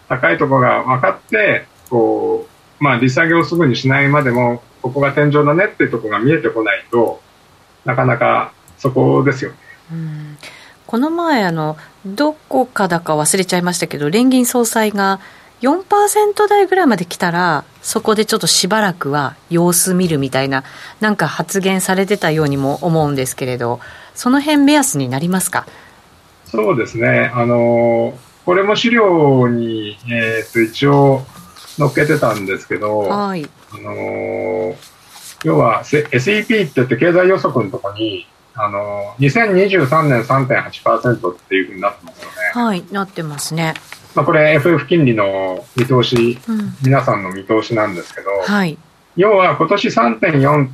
[0.10, 2.48] 高いところが分かって、こ
[2.80, 7.22] う、まあ、利下げをすぐにしないまでも、ここが天井だねっていうところが見えてこないと、
[7.86, 9.58] なかなかそこですよね。
[9.92, 10.38] うん。
[10.86, 15.20] この前あの、どこかだか忘れちゃいましたけど、連銀総裁が
[15.62, 20.64] 4%台ぐらいまで来たら、そこでちょっとしばらくは様子見るみたいな、
[21.00, 23.80] なんか発言されてたようにも思うんですけれど、
[24.14, 25.66] その辺目安になりますか？
[26.46, 31.26] そうですね、あのこれも資料に、えー、と一応
[31.78, 34.76] 載っけてたんですけど、はい、あの
[35.44, 42.36] 要は SEP って言って経済予測のところに、あの、2023年3.8%っていうふうになってますよね。
[42.54, 43.76] はい、なってますね。
[44.18, 48.76] まあ、これ FF 金利の見通し、うん、皆さんの見通しなんですけど、はい、
[49.16, 50.70] 要は今年3.4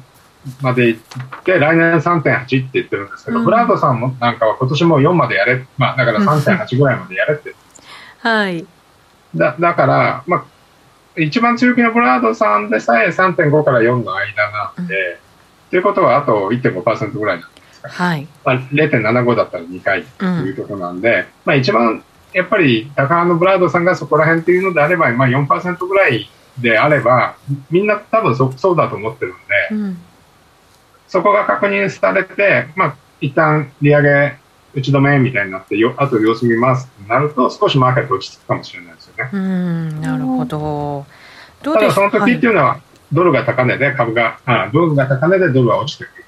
[0.61, 0.97] までいっ
[1.43, 7.53] て、来年3.8って言ってるんですけど、うん、ブラードさんもなんかは今年も4までやれ、まあだから3.8ぐらいまでやれって。
[8.23, 8.65] はい。
[9.35, 10.43] だだから、まあ、
[11.19, 15.17] 一番強気のブラードさんでさえ3.5から4の間なんで、うん、
[15.69, 17.49] ということはあと1.5%ぐらいなん
[17.89, 18.25] はい。
[18.45, 22.01] まあ、0.75だったら2回というところなんで、うん、まあ一番
[22.33, 27.35] やっぱり高派のブラードさんがそこら辺っていうのであれば、まあ4%ぐらいであれば、
[27.69, 29.97] みんな多分そそうだと思ってるんで、うん、
[31.07, 34.37] そこが確認されて、まあ一旦利上げ
[34.73, 39.29] 打ち止めみたいになってよ、あと様子見ますってなると、少しマーケット落ち着くかもしれないですよね。
[39.31, 41.05] うん、なるほど。
[41.61, 42.79] ただその時っていうのは、
[43.11, 46.23] ドルが高値で株が、あドルが高値でドルは落ちてくる。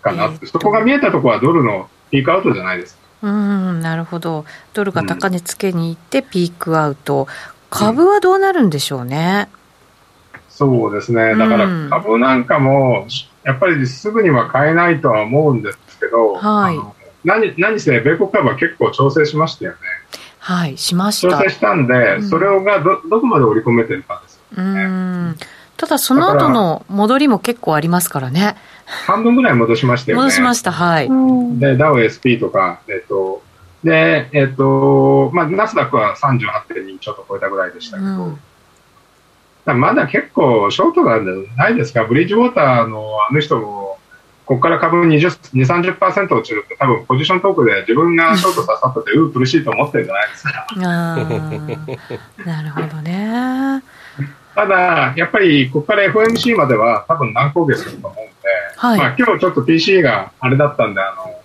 [0.00, 2.97] かなって、そこが見えたところはドルのピークアウトじゃないですか。
[3.20, 7.26] うんなるほど、ドルが高値つけに行ってピークアウト、
[7.70, 9.48] 株はどうなるんでしょうね？
[10.34, 13.06] うん、そうですね、だから株なんかも、
[13.44, 16.78] やっぱりすぐには買えないとは思うんですけど、はい、
[17.24, 19.78] 何何せ、米国株は結構調整しましたよね。
[20.38, 21.36] はい、しました。
[21.36, 24.84] 調整したんで、うん、それがどどこまで織り込めてるかですよね。
[24.84, 25.36] うん
[25.76, 28.56] ただその後の戻りも結構ありますからね。
[29.06, 30.24] 半分ぐらい戻しましたよね。
[30.24, 31.08] 戻しました、はい。
[31.60, 33.42] で、ダウ SP とか、えっと、
[33.84, 38.08] で、えっと、まあ、ナスダックは38.2ちょっと超えたぐらいでしたけど、
[39.66, 42.04] うん、まだ結構ショートなんじゃないですか？
[42.04, 43.98] ブリッジウォーターのあの人も、
[44.46, 50.66] ここから株20、20、30%落ちるって多分ポジショントークで自分がショート刺さってて、うう苦しいと思ってるんじゃないですか？
[50.76, 51.16] あ
[52.46, 53.82] なるほどね。
[54.58, 58.32] ただ、やっぱりここから FOMC までは多分何ヶ月すると思うんで、
[58.76, 61.40] はい、まあ今日ちょっと PC があれだったんで、あの、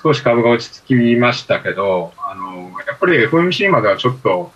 [0.00, 4.52] 少し株が落ち着きましたけど、あの、やっぱり FOMC まではちょっと、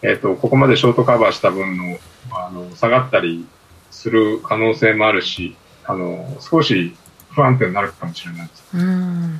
[0.00, 1.98] えっ、ー、と、ここまでショートカバーした分の、
[2.30, 3.46] あの、下がったり
[3.90, 6.96] する可能性もあるし、あの、少し
[7.32, 8.64] 不安定になるかもしれないです。
[8.72, 9.38] うん。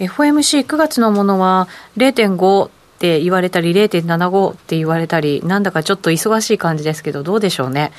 [0.00, 7.92] FOMC9 月のものは0.5って言われたり、0.75って言われたり、なんだかちょっと忙しい感じですけど、どうでしょうね？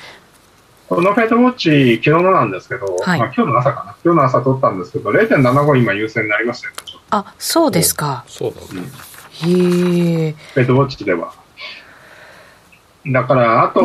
[0.89, 6.79] このフェイトウォッチ、昨日のなんですけど、はい、まあ、今日の朝かな、今日の朝取ったんですけど、0.75今優先になりましたよね。
[7.12, 8.25] あ、そうですか。
[8.27, 8.88] そうだね。
[9.31, 10.31] へえ。
[10.55, 11.31] フェイトウォッチでは。
[13.07, 13.81] だから、あと、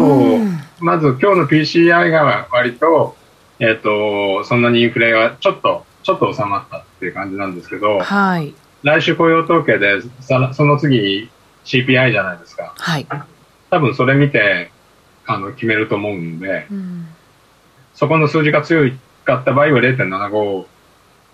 [0.80, 3.14] まず今日の PCI が割と、
[3.60, 8.52] えっ、ー、と、そんなにインフレがちょっと、ちょっと収まったっていう感じなんですけど、はい。
[8.84, 11.30] 来週雇用統計で、その次
[11.64, 12.74] CPI じゃないですか。
[12.76, 13.06] はい。
[13.70, 14.70] 多分それ見て、
[15.26, 17.08] あの、決めると思うんで、うん、
[17.94, 18.90] そこの数字が強
[19.24, 20.66] かった場合は0.75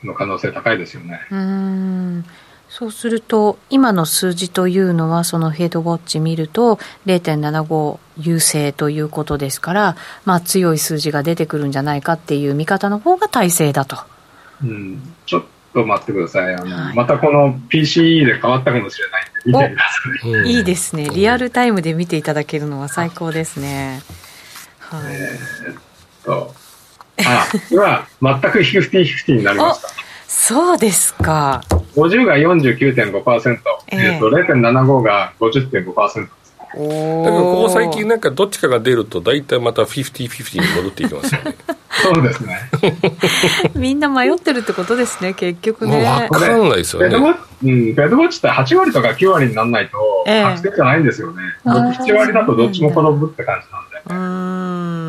[0.04, 1.20] の可能性高いですよね。
[1.30, 2.24] うん
[2.68, 13.96] そうすると、今の数字というのは、そのヘッドウォッチ見ると、0.75優勢ということですから、まあ、強い数字が出てくるんじゃないかっていう見方の方が大勢だと。
[14.62, 16.54] うん、ちょっと待ってください。
[16.54, 19.85] あの、はい、またこの PCE で変わったかもしれないんで、見てくだ
[20.42, 20.52] さい。
[20.52, 21.09] いいですね。
[21.11, 24.02] リアルタイムで見ていただけるのは最高ですね。
[24.78, 25.14] はい。
[25.14, 25.83] えー、っ
[26.24, 26.54] と、
[27.18, 28.06] あ、今、
[28.40, 29.88] 全く50-50になりました。
[30.26, 31.62] そうですか。
[31.94, 36.28] 50が49.5%、えー、えー、と0.75が50.5%。
[36.72, 41.56] だけどここ最近なんかどっちかが出ると大体また50-50に戻っていきますよね。
[42.02, 42.70] そうですね。
[43.74, 46.28] みんな迷ってるってことですね結局ね。
[46.30, 47.09] 分かんないですよね。
[47.09, 54.24] ベッドウォッチって8割とか9割にならないと確定じゃないんですよね、えー、7割だとどっちも転ぶって感じなんで。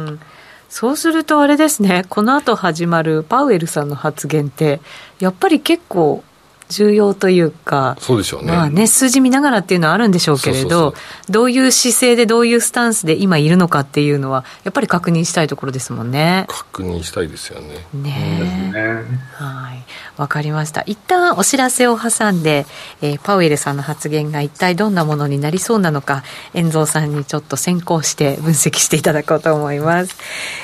[0.09, 0.19] うん。
[0.67, 4.79] そうするとあれですねこの後始まるパウエルさんの発言って
[5.19, 6.23] やっぱり結構
[6.71, 8.51] 重要というか、そうでしょうね。
[8.51, 10.95] まあね、数字見ながらっていうのはあるんでしょうけれど、
[11.29, 16.45] どういう姿勢でどういうスタンスで今いるのかっていうのは、やっぱり確認したいところですもんね。
[16.47, 17.85] 確認したいですよね。
[17.93, 19.03] ね
[19.35, 19.83] はい。
[20.17, 20.83] わかりました。
[20.85, 22.65] 一旦お知らせを挟んで、
[23.01, 30.15] えー、パウエルさんの発言が一体どんなものになりそうなのか、遠蔵さんにちょっと先行して分析していただこうと思います。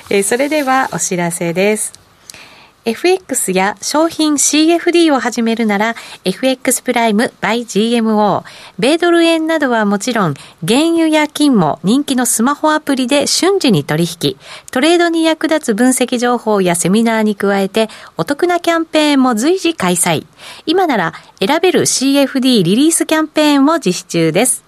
[0.10, 2.07] えー、それではお知らせです。
[2.88, 8.46] FX や商品 CFD を始めるなら FX プライム by GMO
[8.80, 14.38] 米ドル円などはもちろん原油や金も人気のスマホアプリで瞬時に取引。
[14.72, 20.26] トレードに役立つ分析情報やセミナーに加えてお得なキャンペーンも随時開催。
[20.66, 21.14] 今なら
[21.46, 24.64] 選べる CFD リリースキャンペーンも実施中です。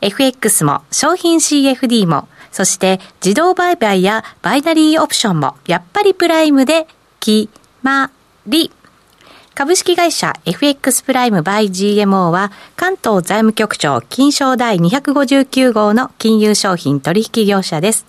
[0.00, 6.88] FX も商品 CFD もそして自動売買やバイナリーオプションもやっぱりプライムで
[7.24, 7.48] 決
[7.82, 8.10] ま
[8.48, 8.72] り。
[9.54, 18.06] 株式会社 FX プライムバイ GMO は関東財務局長金賞第259号の金融商品取引業者です。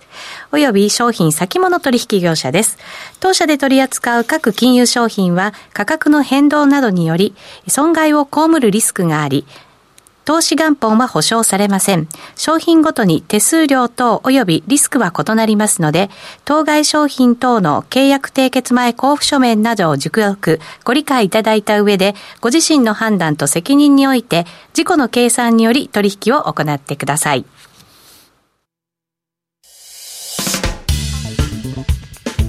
[0.50, 2.76] および商品先物取引業者です。
[3.20, 7.36] 当社で取り扱う各金融商品は価格の変動などにより
[7.68, 9.46] 損害を被るリスクがあり、
[10.24, 12.08] 投資元本は保証されません。
[12.36, 16.10] 商品ごとに手数料等及びリスクは異なりますので、
[16.44, 27.44] 当該商品等の契約締結前交付書面などを熟読、ご理解いただいた上で、ご自身の判断と責任において、自己の計算により取引を行ってください。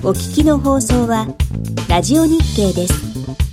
[0.04, 1.28] お聞きの放送は、
[1.90, 3.45] ラジオ日経です。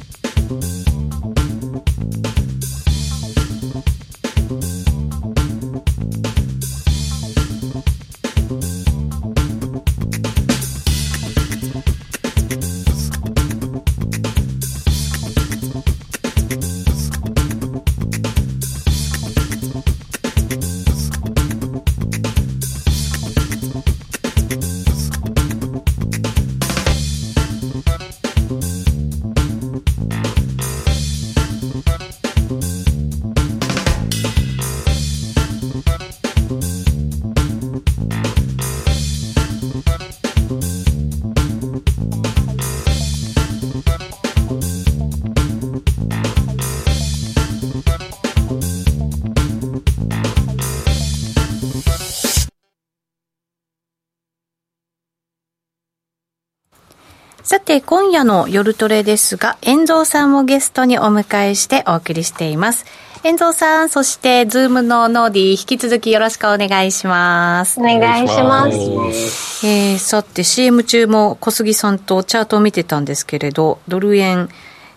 [57.73, 62.85] て、今夜の夜トレですが、 YEN蔵さんをゲストにお迎えしてお送りしています。
[63.25, 67.81] YEN蔵さん、そして、ズームのノーディ、引き続きよろしくお願いします。
[67.81, 69.67] お願いします。
[69.67, 74.51] えー、さて、CM 中も小杉さんとチャートを見てたんですけれど、ドル円、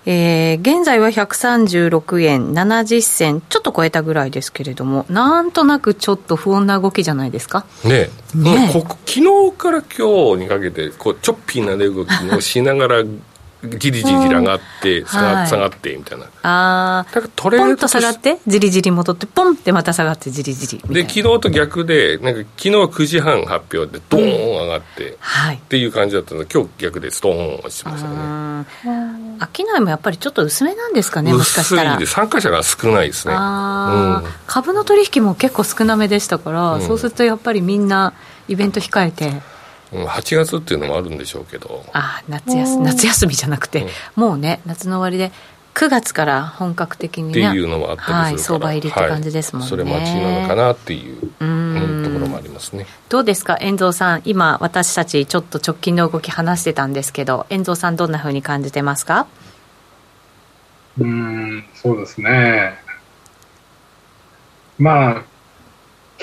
[0.08, 7.66] えー、現在は136円70銭、ちょっと超えたぐらいですけれども、なんとなくちょっと不穏な動きじゃないですか？
[7.84, 13.04] ねねここ昨日から今日にかけて、こうチョッピーな値動きをしながら、
[13.68, 16.26] じりじり上がって、下が下がってみたいな。
[16.44, 17.04] ああ。
[17.04, 28.16] だからトレードと下がって、じりじり戻って、ポンってまた下がって、じりじりで、昨日と逆で、なんか昨日9時半発表で、ドーン上がって、はい、っていう感じだったので、今日逆でストーン落ちてましたね。
[29.56, 31.92] 商いもやっぱりちょっと薄めなんですかね、もしかしたら。
[31.92, 33.34] 薄いで、参加者が少ないですね。
[33.36, 38.14] あうん、株の取引も結構少なめでしたから、うん、そうするとやっぱりみんな、
[38.48, 39.55] イベント控えて。
[40.04, 41.86] 8月っていうのもあるんでしょうけど。
[41.94, 43.88] あ夏休夏休みじゃなくて、
[44.18, 45.32] うん、もうね夏の終わりで
[45.74, 52.04] 9月から本格的に、ね、っていうのもあったりするから、はい、相場入りって感じですもんね、はい、それ待ちなのかなっていううん。
[52.06, 52.86] ところもありますね。
[53.10, 53.58] どうですか？
[53.60, 59.28] 遠藤さん今私たちちょっと直近の動き話してたんですけど遠藤さんどんなふうに感じてますか？
[60.98, 62.80] うんそうですね。
[64.80, 65.24] まあ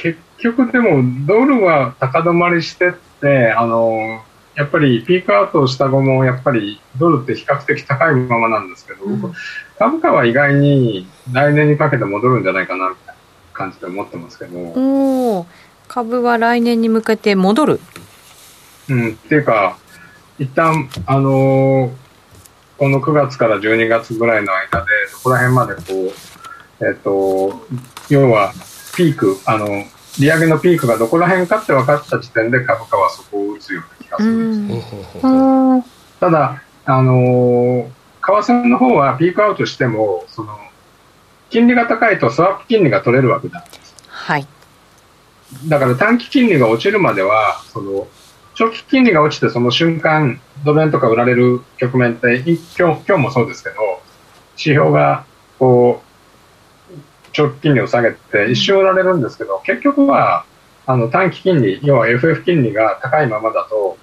[0.02, 4.20] 結局でもドルは高止まりしてってあの
[4.56, 9.32] やっぱりピークアウトした後も、やっぱりドルって比較的高いままなんですけど、うん、
[9.78, 13.14] 株価は意外に来年にかけて戻るんじゃないかなみたいな
[13.54, 14.58] 感じで思ってますけど。
[14.58, 15.46] お
[15.88, 17.80] 株は来年に向けて戻る
[18.90, 19.78] うん、っていうか、
[20.38, 21.90] 一旦、あのー、
[22.76, 25.82] この9月から12月ぐらいの間で、そこら辺までこ
[26.80, 27.66] う、えっ、ー、と、
[28.10, 28.52] 要は、
[28.96, 29.66] ピーク、あの、
[30.18, 34.90] 利上げのピークがどこら辺かって分かった時点で株価はそこを打つような気がするんです。
[36.20, 37.90] ただ、あの
[38.20, 40.56] 為替の方はピークアウトしても、その、
[41.50, 43.94] 金利が高いとスワップ金利が取れるわけなんです。
[44.08, 44.46] はい。
[45.68, 48.06] だから短期金利が落ちるまでは、その、
[48.54, 52.42] 長期金利が落ちてその瞬間、ドル円とか売られる局面って、
[52.78, 53.76] 今日今日もそうですけど、
[54.52, 55.24] 指標が
[55.58, 56.11] こう、
[57.32, 60.44] 長期金利を下げて一瞬売られるんですけど、結局は
[60.86, 63.96] あの短期金利、要は FF 金利が高いままだと、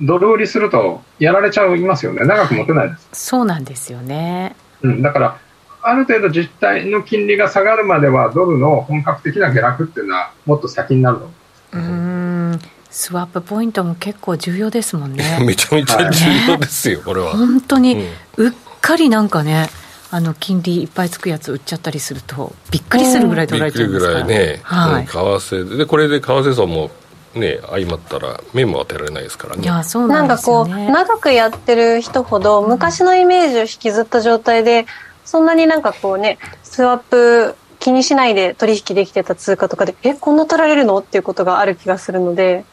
[0.00, 3.08] ドル売りするとやられちゃいますよね、長く持てないです。
[3.12, 4.54] そうなんですよね。
[4.82, 5.38] うん、だから、
[5.82, 11.32] ある程度実態の金利が下がるまでは、ドルの本格的な下落っていうのは、もっと先になると思
[11.72, 12.60] うん
[12.90, 15.38] スワップポイントも結構重要ですもんね。
[15.44, 17.32] めちゃめちゃ重要ですよ、これは。
[17.32, 18.06] 本当に、
[18.36, 19.68] うっかりなんかね、
[20.14, 24.12] あの金利いっぱいつくやつ売っちゃったりすると、びっくりするぐらい取られちゃうんですか。
[24.12, 26.92] ら、びっくりぐらいね、はい、為替で、これで為替相も
[27.34, 29.64] ね、相まったら目も当てられないですからね。
[29.64, 34.86] いやそうなん、ね、かこう長くやってる人ほど昔のイメージを引きずった状態で
[35.24, 40.98] そんなになんかこうねスワップ気にしないで取引できてた通貨とかでえこんな取られるの？
[40.98, 42.64] っていうことがある気がするので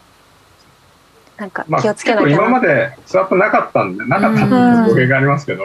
[1.38, 5.64] なんか気をつけなきゃな、まあ、今までスワップなかったんでなかったって語弊がありますけど、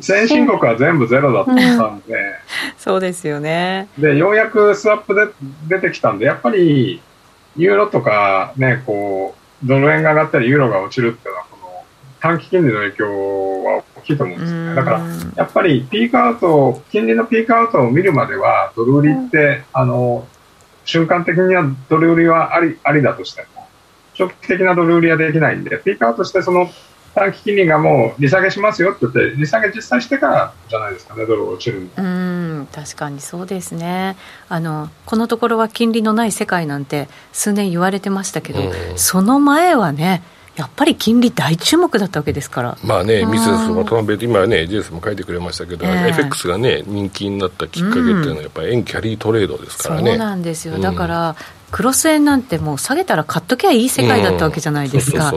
[0.00, 2.22] 先進国は全部ゼロだったんで、うん、
[2.76, 3.88] そうですよね。
[3.98, 5.28] でようやくスワップで
[5.68, 7.00] 出てきたんでやっぱり
[7.56, 9.34] ユーロとかねこ
[9.64, 11.84] うドル円が上がったりユーロが落ちるっていうのはこの
[12.20, 14.74] 短期金利の影響は大きいと思うんですよね。
[14.74, 15.00] だから
[15.36, 20.26] やっぱりピークアウト金利のピークアウトを見るまではドル売りって、うん、あの
[20.84, 23.58] 瞬間的にはドル売りはありありだとしても
[24.18, 26.68] 長期的なドル売りはできないんで、ピークアウトして、その
[27.14, 34.16] 短期金利がもう利下げしますよって言って、利下げ実際してからじゃないですかね、ドル落ちるうん確かにそうですね。
[34.48, 38.60] あの、このところは金利のない世界なんて、数年言われてましたけど、
[38.96, 40.22] その前はね、
[40.58, 42.78] やっぱり金利大注目だったわけですから。
[42.82, 50.10] まあね、ミセス渡辺、今ね、ジェイスも書いてくれましたけど、えー、FX がね、人気になったきっかけっていうのは、やっぱり円キャリートレードですからね。
[50.10, 50.76] そうなんですよ。
[50.78, 51.36] だから、
[51.70, 55.34] クロス円なんてもう下げたら買っときゃいい世界だったわけじゃないですか、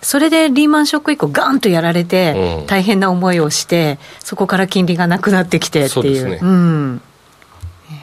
[0.00, 7.02] それでリーマンショック以降、ガンとやられて、大変な思いをして、そこから金利がなくなってきてっていう、うね、うん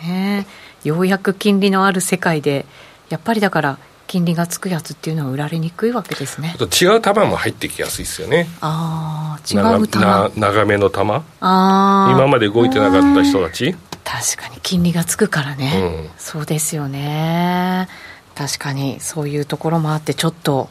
[0.04, 0.48] ね、
[0.84, 2.66] ようやく金利のある世界で、
[3.10, 3.78] やっぱりだから、
[4.12, 6.58] 金利がつくやつっていうのは売られにくいわけですね。
[6.60, 8.50] 違う球も入ってきやすいですよね。
[8.60, 10.00] ああ、違う球
[10.36, 11.00] 長めの球。
[11.00, 12.12] ああ。
[12.12, 13.74] 今まで動いてなかった人たち。
[14.04, 17.88] 確かに金利がつくからね、うん、そうですよね。
[18.36, 20.70] 確かにそういうところもあってちょっと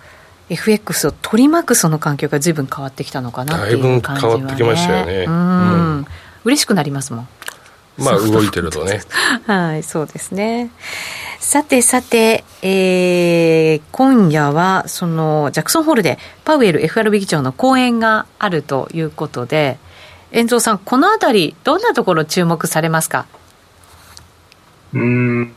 [0.49, 5.25] FX を取り巻くその環境が随分変わってきたのかなっていう感じは、ね、変わってきましたよね。
[5.29, 6.07] うん、うん、
[6.45, 7.29] 嬉しくなりますもん。
[7.99, 9.03] まあ動いてるとね。
[9.47, 10.71] はいそうですね。
[11.39, 19.79] さてさて、えー、今夜はそのジャクソンホールでパウエル FRB 議長の講演があるということで
[20.33, 23.27] 遠藤さん、このあたり、どんなところ注目されますか？
[24.93, 25.53] うん、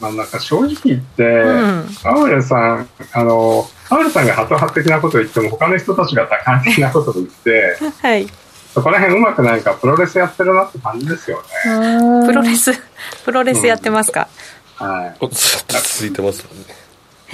[0.00, 8.26] まあ、なんか正直言って、うん、パウエルさん、あの、パウエルさんがハト派的なことを言っても、他の人たちが多感的なことを言って、 はい。
[8.72, 12.26] そこら辺うまくないか、プロレスやってるなって感じですよね。
[12.26, 12.72] プロレス、
[13.24, 14.28] プロレスやってますか、
[14.80, 15.16] うん、はい。
[15.20, 16.48] 続いてますね。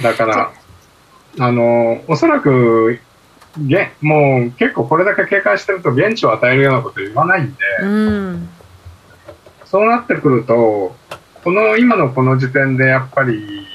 [0.03, 0.51] だから、
[1.39, 2.99] あの、おそらく、げ
[4.01, 8.49] もう結構これだけ警戒してると現地を与えるようなこと言わないんで、うん、
[9.65, 10.95] そうなってくると
[11.43, 13.67] この今のこの時点でやっぱり、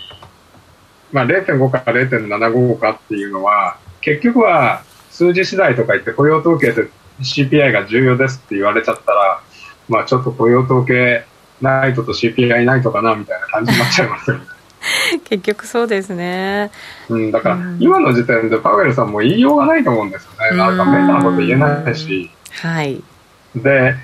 [1.12, 6.88] まあ、0.5か0.75かっていうのは結局は数字次第とか言って雇用統計で
[7.20, 9.42] CPI が重要ですって言われちゃったら、
[9.88, 11.24] まあ、ちょっと雇用統計
[11.60, 14.44] ないとと CPI ないとかなみたいな感じになっちゃいますよね。
[15.24, 16.70] 結局そうですね、
[17.08, 22.30] うん、だから今の時点でパウエルさんも言いようがないと思うんですよね、なんかメタなこと言えないし、
[22.62, 23.02] はい、
[23.54, 23.94] で、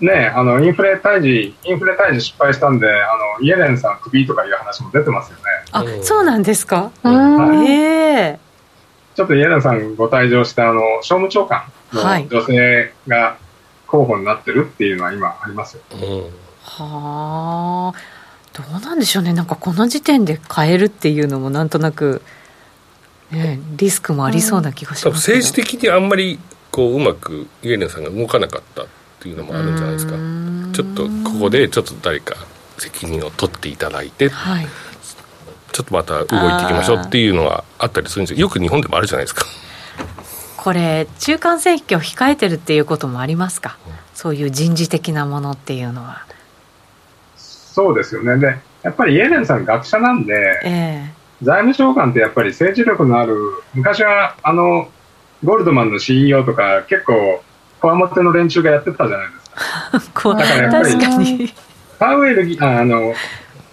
[0.00, 3.06] ね、あのインフレ退治、インフレ退治失敗したんで、あ
[3.40, 5.42] のイエレンさん、クビとかいう話も出てますよね。
[5.70, 8.38] あそうなんですか、はい、え。
[9.14, 11.62] ちょっとイエレンさんご退場してあの、商務長官
[11.92, 13.36] の女性が
[13.86, 15.82] 候補になってるっていうのは今、ありますよ。
[16.62, 18.11] はあ。
[18.52, 22.22] どうなんでしょうね、なんかこの時点で変えるっていうのもなんとなく、
[23.30, 26.38] ね、リスクもありそうな気がします政治的にあんまり
[26.70, 28.86] こううまくイエレンさんが動かなかったっ
[29.20, 30.14] ていうのもあるんじゃないですか。
[30.72, 32.34] ちょっとここでちょっと誰か
[32.78, 34.66] 責任を取っていただいて、はい、
[35.70, 38.40] ちょっとまた動いていきましょうっていうのはあったりするんですよ。
[38.40, 39.44] よく日本でもあるじゃないですか。
[40.56, 46.24] これ中間選挙を控えてるっていうこともありますか、うん、そういう人事的なものっていうのは
[47.72, 48.36] そうですよね。
[48.36, 53.36] でやっぱりイエレンさん学者なんで、えー、財務省官ってやっぱり政治力のある
[53.74, 54.88] 昔はあの
[55.44, 57.42] ゴールドマンの CEO とか結構
[57.80, 59.28] こわもての連中がやってたじゃない。
[59.92, 61.54] ですかだからやっぱり
[61.98, 63.12] パウエルああの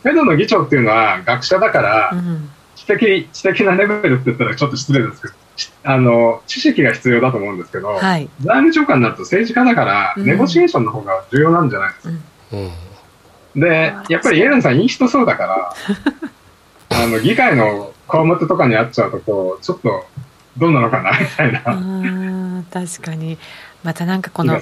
[0.04, 5.34] フェドの議長っていうのは学者だから、うん、知的知的なレベルって言ったらちょっと失礼ですけど
[5.84, 12.14] あの知識が必要だと思うんですけど、はい、財務長官になると政治家だから、ネゴシエーションの方が重要なんじゃないですか。
[12.54, 12.89] うん
[13.56, 15.74] で、やっぱりイエレンさんいい人そうだから、
[17.04, 20.06] あの、議会の項目とかにあっちゃうと、こう、ちょっと、
[20.58, 22.64] どうなのかな、みたいな。
[22.72, 23.38] 確かに。
[23.84, 24.60] またなんかこの、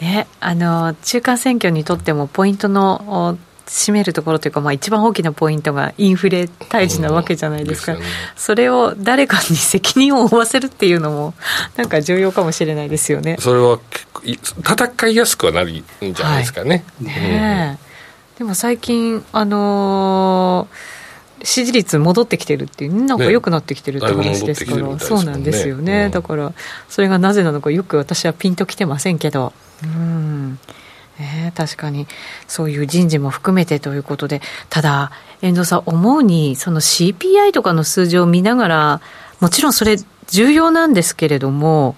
[0.00, 11.34] ね、あの、中間選挙にとってもポイントの占めるところというか、まあ、一番大きなポイントがインフレ退治なわけじゃないですか、うんすね、それを誰かに責任を負わせるっていうのも、
[11.76, 13.36] なんか重要かもしれないですよね。
[13.38, 14.22] それは結構、
[14.86, 16.84] 戦いやすくはなるんじゃないですかね。
[17.02, 17.78] はい、ね、
[18.38, 26.52] でも最近、あのー、支持率戻ってきてるっていう、なんか良くなってきてるって話ですから、ね、そうなんですよね、うん、だから、
[26.88, 29.52] それがなぜなのか、よく私はピンときてませんけど。
[29.82, 30.58] うん。
[31.20, 32.06] えー、確かに
[32.46, 35.10] そういう人事も含めてということで、ただ、
[35.42, 39.00] 遠藤さん、思うに、その CPI とかの数字を見ながら、
[39.40, 39.96] もちろんそれ、
[40.28, 41.96] 重要なんですけれども、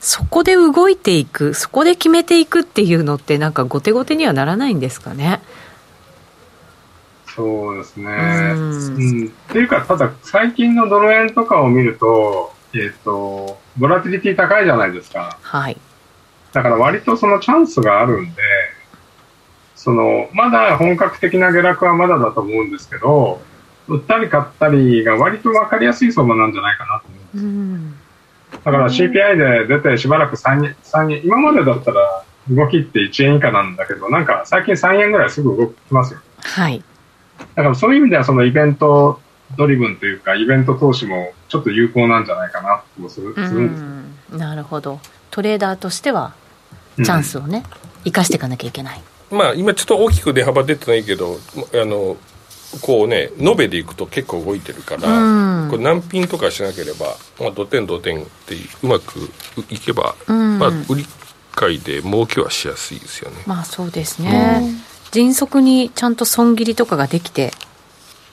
[0.00, 5.40] そこで動いていく、そこで決めていくっていうのって、なんか後手後手にはならないんですかね。
[7.38, 8.04] そうですね。
[8.04, 15.38] うん、っていうか、ただ、最近のドル円とかを見ると、えっ、ー、と、ボラティリティ高いじゃないですか。
[15.40, 15.76] はい。
[16.52, 18.42] だから割とそのチャンスがあるんで、
[19.76, 23.40] その、まだ本格的な下落はまだだと思うんですけど、
[23.86, 27.44] 売ったり買ったりが割と分かりやすい相場なんじゃないかなと思うんです。
[27.44, 27.94] うん、
[28.64, 36.20] だから CPI で出てしばらく3円、3円、今までだったら動きって1円以下なんだけど、なんか最近3円ぐらいすぐ動きますよ。
[36.42, 36.82] はい。
[37.58, 39.20] だからそういう意味ではそのイベント
[39.56, 45.00] ドリブンというか、イベント投資もちょっと有効なんじゃないかなとするするんですなるほど。
[45.32, 46.34] トレーダーとしては、
[46.98, 47.64] チャンスをね、
[48.04, 49.00] 生かしていかなきゃいけない。
[49.32, 51.36] まあ、今ちょっと大きく値幅出てないけど、
[51.74, 52.16] あの、
[52.80, 58.54] こうね、延べでいくと結構動いてるから、これ難品とかしなければ、まあ、土点土点って
[58.84, 59.18] うまく
[59.68, 61.06] いけば、まあ、売り
[61.56, 63.38] 買いで儲けはしやすいですよね。
[63.46, 64.62] まあそうですね。
[65.10, 67.50] 迅速にちゃんと損切りとかができてっ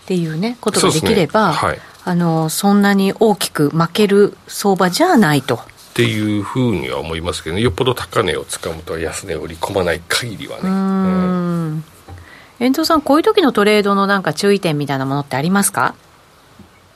[0.07, 1.53] ていうねことができれば、ね。
[1.55, 5.55] はい、あのそんなに大きく負ける相場じゃないと。
[5.55, 5.59] っ
[5.95, 7.61] ていうふうには思いますけどね。
[7.61, 10.63] よっぽど高値をつかむと安値を売り込まない限りはね。
[10.63, 11.83] うん。
[12.59, 15.95] 遠藤さん、こういう時のトレードのなんか注意点みたいなものってありますか？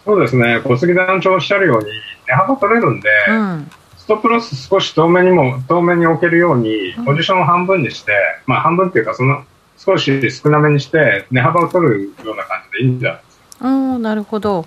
[0.06, 1.92] そうですね、小杉団長おっしゃるように、
[2.28, 9.44] 値幅取れるんで、うん、ストップロス少し遠めにも、遠めに置けるように、ポジションを半分にして、うん、まあ半分っていうか、その
[9.80, 13.68] 少し少なめにして、値幅を取るような感じでいいんじゃないですか。
[13.68, 14.66] うん、なるほど。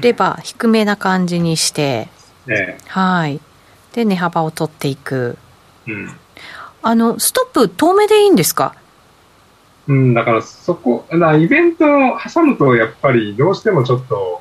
[0.00, 2.08] レバー低めな感じにして、
[2.46, 3.40] ええ、はい。
[3.94, 5.38] で、値幅を取っていく。
[5.88, 6.12] うん。
[6.82, 8.74] あの、ストップ遠めでいいんですか？
[9.88, 14.40] うん、だからそこ、なイベントを挟むと、やっぱりどうしてもちょっと、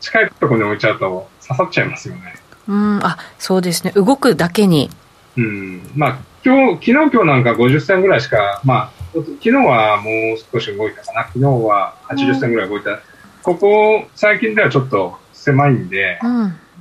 [0.00, 2.36] 近いところに置いちゃうと刺さっちゃいますよね。
[2.68, 3.90] うん、あ、そうですね。
[3.92, 4.88] 動くだけに。
[5.36, 5.90] うん。
[5.96, 11.24] まあ、今日、昨日今日なんか50銭ぐらいしか、まあ、昨日はもう少し動いたかな。
[11.26, 12.90] 昨日は80銭ぐらい動いた。
[12.90, 12.98] うん、
[13.42, 16.30] ここ最近ではちょっと狭いんで、うん、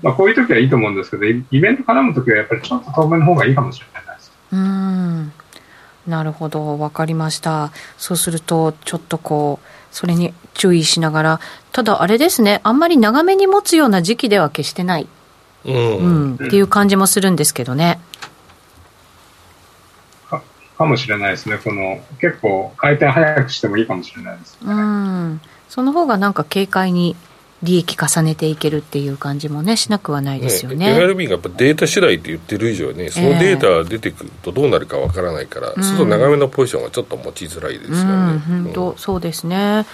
[0.02, 4.32] まあこういう時はいいと思うんですけど、イベント絡む時はやっぱりちょっと遠目の方がいいかもしれないです。
[4.52, 5.32] うん。
[6.08, 7.72] なるほど、わかりました。
[7.98, 11.40] そうすると、ちょっとこう、それに注意しながら、
[11.72, 15.08] ただあれですね、あんまり長めに持つような時期では決してない。
[15.66, 18.00] うん、うん、っていう感じもするんですけどね。
[20.78, 21.58] かもしれないですね。
[21.64, 25.42] この結構回転早くしてもいいかもしれないです、ね、うん。
[25.70, 27.16] その方がなんか軽快に
[27.64, 30.92] 利益重ねていけるっていう感じもねしなくはないですよね。
[30.92, 38.40] ね FRB がやっぱデータ次第って言ってる以上ね、そのデータが出てくるとどうなるかわからないから、えー、その長めのポジションはちょっと持ちづらいですよね。
[38.40, 39.86] 本当、うん、そうですね。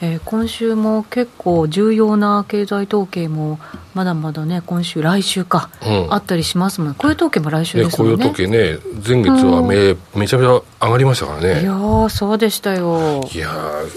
[0.00, 3.58] えー、今週も結構重要な経済統計も
[3.94, 11.62] まだまだね今週来週か、うん、あったりしますもん雇用統計も来週ですもんね、雇用統計ね前月はめ,、めちゃめちゃ上がりましたからね。
[11.62, 13.28] いやそうでしたよ。
[13.34, 13.50] いや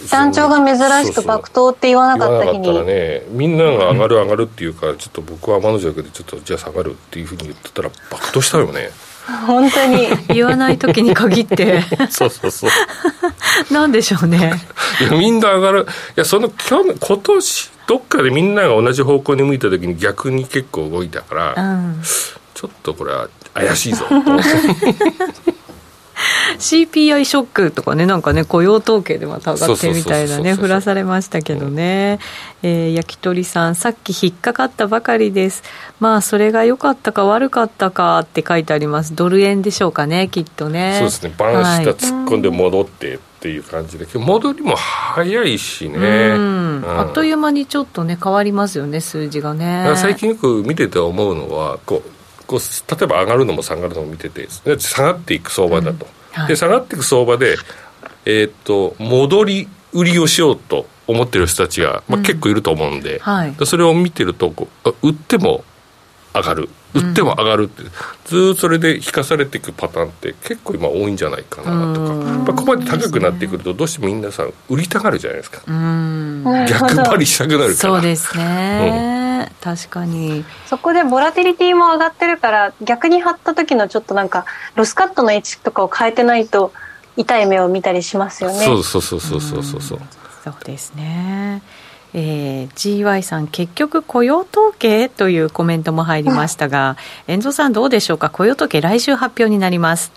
[0.10, 2.76] 団長が珍しく爆投って言わなかった日に。
[2.76, 8.90] らねみんなが上がる上がるっていうか、ちょっと僕は天の弱でちょっとじゃあ下がるっていうふうに言ってたら爆投したよね
[9.48, 11.82] 本当に言わない時に限って。
[12.10, 13.74] そうそうそう。
[13.74, 14.54] なんでしょうね。
[15.00, 15.84] いやみんな上がる。
[15.84, 22.02] いやその去年今年どっかでみんなが同じ方向に向いた時に逆に結構動いたから、うん、
[22.54, 24.50] ちょっとこれは怪しいぞと思って
[26.58, 32.20] CPI ショックとかね、なんかね、雇用統計でまた上がってみたいなね、振らされましたけどね、
[32.64, 35.64] えー、焼き鳥さん、さっき引っかかったばかりです、
[36.00, 40.96] まあ、それが良かったか悪かったかって書いてあります、ドル円でしょうかね、きっとね。
[41.00, 49.92] そうですね、バンした突っ込んで戻って、っていう感じで戻りも早いしね、うん、あっという間にちょっとね変わりますよね数字がね。
[49.96, 52.21] 最近よく見てて思うのはこう
[52.52, 54.48] こう例えば上がるのも下がるのも見てて
[54.78, 56.42] 下がっていく相場だと、うん。
[56.42, 57.56] はい、で下がっていく相場で、
[58.26, 65.64] えー、っと戻り売りをしようと思ってる人たちが、まあ、結構いると思うんで、うんはい、それを見てるとこう売っても
[66.34, 66.70] 上がる。
[66.94, 67.90] 売っても上がるって、うん、
[68.26, 75.62] ずっとそれで引かされていくパターンって結構今多いんじゃないかなとか、やっぱここまで高くなってくるとどうしても皆さん売りたがるじゃないですか、
[76.68, 77.76] 逆張りしたくなるから。
[77.76, 79.21] そうですね、うん、
[79.62, 80.44] 確かに。
[80.68, 86.74] そこでボラティリティも上がってるから逆に張った時のちょっとなんかロスカットの位置とかを変えてないと
[87.18, 88.58] 痛い目を見たりしますよね。
[88.66, 91.62] そうそうそうそうそうそうそうですね。
[92.14, 98.30] えー、GY さん結局雇用統計というコメントも入りましたが、 遠藤さんどうでしょうか？
[98.30, 100.12] 雇用統計来週発表になります。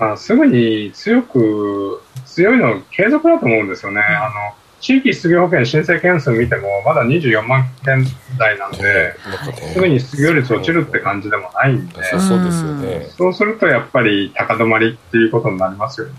[0.00, 4.00] まあ、すぐに強く、強いの継続だと思うんですよね。
[4.00, 4.54] あの、
[4.84, 8.06] 地域失業保険申請件数見ても、まだ24万件
[8.38, 9.16] 台なんで、
[9.72, 13.06] すぐに失業率落ちるって感じでもないんで、そうですよね。
[13.16, 16.12] そうするとやっぱり高止まりっていうことになりますよね。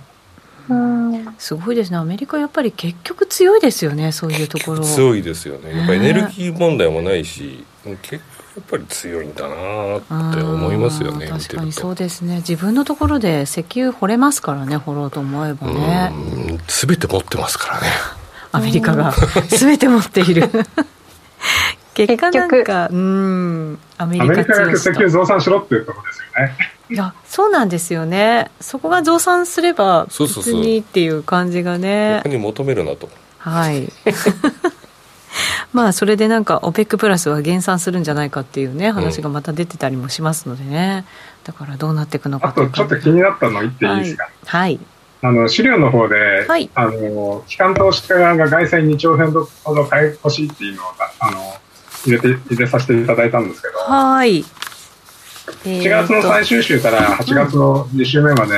[1.38, 4.80] すごいですね、アメリカやっぱり結局強いですよね、そういうところ。
[4.84, 7.64] 強いですよね、やっぱりエネルギー問題もないし、
[8.02, 9.98] 結構やっぱり強いんだな
[10.32, 16.12] って思いますよね、確かにそうですね、自分のところで石油掘れますからね、掘ろうと思えばね。
[16.68, 17.88] すべて持ってますからね。
[18.56, 20.50] アメリカがすべて持っている。
[21.94, 26.58] 結果なんか、うん、アメリカが石油増産しろっていうところですよね。
[26.90, 28.52] いやそうなんですよね。
[28.60, 32.22] そこが増産すれば別にっていう感じがね。
[32.26, 33.10] 逆に求めるなと。
[33.38, 33.88] はい。
[35.74, 41.06] まあそれでなんか OPEC プラスは減産するんじゃないかっていうね話がまた出てたりもしますのでね、
[41.44, 44.30] だからどうなっていくのかあとちょっと気になったの言っていいですか？
[44.46, 44.80] はい、
[45.22, 50.86] あの資料の方で、はい、あの機関投資家側が外債2兆円ほど買い越しっていうのを
[51.20, 51.38] あの
[52.06, 54.44] 入れて入れさせていただいたんですけどはい。
[55.64, 58.56] 4月の最終週から8月の2週目まで、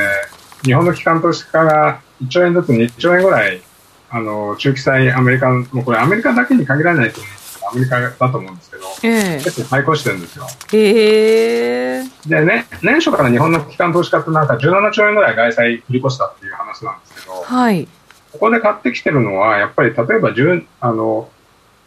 [0.64, 3.62] 日本の機関投資家が1兆円ずつ2兆円ぐらい、
[4.10, 7.30] あの、中期債アメリカもうこれアメリカだけに限らないと思
[7.70, 10.45] アメリカだと思うんですけど、えー、結構対抗してるんですよ。
[10.74, 12.30] へえー。
[12.30, 17.88] で、ね、年初から日本の機関投資家ってなんか17兆円ぐらい外債売り越したっていう話なんですけど、はい。
[18.32, 21.30] ここで買ってきてるのは、やっぱり例えば10、あの、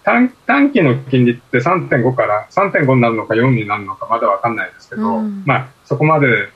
[0.02, 6.48] 短短期の金利って3.5から3.5になるのか4になるのかまだ分かんないですけど、うん、まあ、そこまで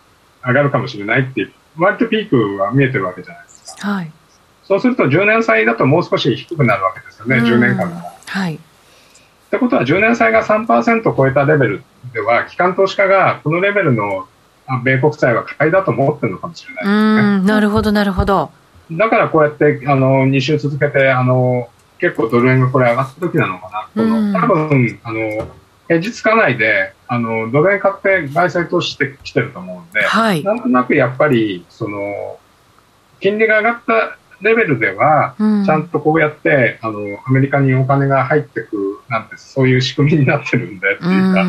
[0.45, 3.89] 上がるかもしれないっていう、割とピークは見えてるわけじゃないですか。
[3.89, 4.13] はい、
[4.65, 8.13] そうすると10年債だともう少し低くなるわけですよね、うん、10年間が。
[8.27, 8.59] はい。
[9.55, 14.27] ってことは10年債が3%超えたレベルでは、機関投資家がこのレベルの
[14.83, 17.47] 米国債は買いだと思ってるのかもしれないですね。
[17.47, 18.51] なるほど、なるほど。
[18.91, 23.89] だからこうやってあの2週続けてあの結構ドル円がこれ上がった時なのかな。
[23.95, 25.49] この多分、あの、
[25.87, 32.39] 平日かないで、あの、ドル円買って外債投資してきてると思うんで、はい、なんとなくやっぱり、その、
[33.21, 41.45] 金利が上がったレベルでは、ちゃんとこうやって、あの、アメリカにお金が入ってくなんて、そういう仕組みになってるんで、っていうか、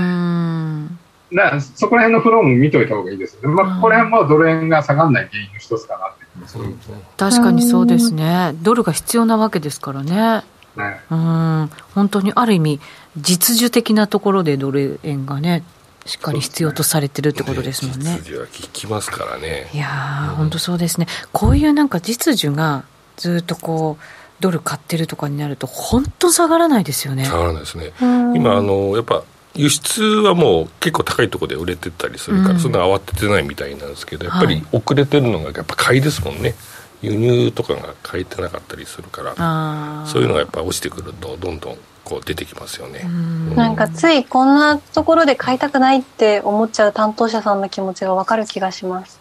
[1.34, 3.56] だそこら辺のフローも見といた方がいいですよね。
[3.56, 7.02] まあ、これはもうドル円が下がらない原因の一つかなって気もするんですね。
[7.18, 8.54] 確かにそうですね。
[8.62, 10.44] ドルが必要なわけですからね。
[10.78, 12.80] ねうん本当にある意味、
[13.18, 15.64] 実需的なところでドル円がね、
[16.06, 18.20] しっかり必要とされてるってことですもんね。
[18.24, 19.70] 実需は効きますからね。
[19.74, 21.08] いや、うん、本当そうですね。
[21.32, 22.84] こういうなんか実需が
[23.18, 24.04] ずっとこう、
[24.40, 27.26] ドル買ってるとかになると、本当下がらないですよね。
[27.26, 27.92] 下がらないですね。
[28.36, 29.24] 今、あの、やっぱ、
[29.56, 36.56] 輸出はもう結構高いところで売れてたりするから、うん、そんな慌ててないみたいなんですけど、やっぱり遅れてるのがやっぱ買いですもんね。
[37.02, 49.20] 輸入とかが買えてなかったりするからそういうのがやっぱ落ちてくるとどんどんこう出てきますよね、うん、なんかついこんなところで買いたくないって思っちゃう担当者さんの気持ちが分かる気がします。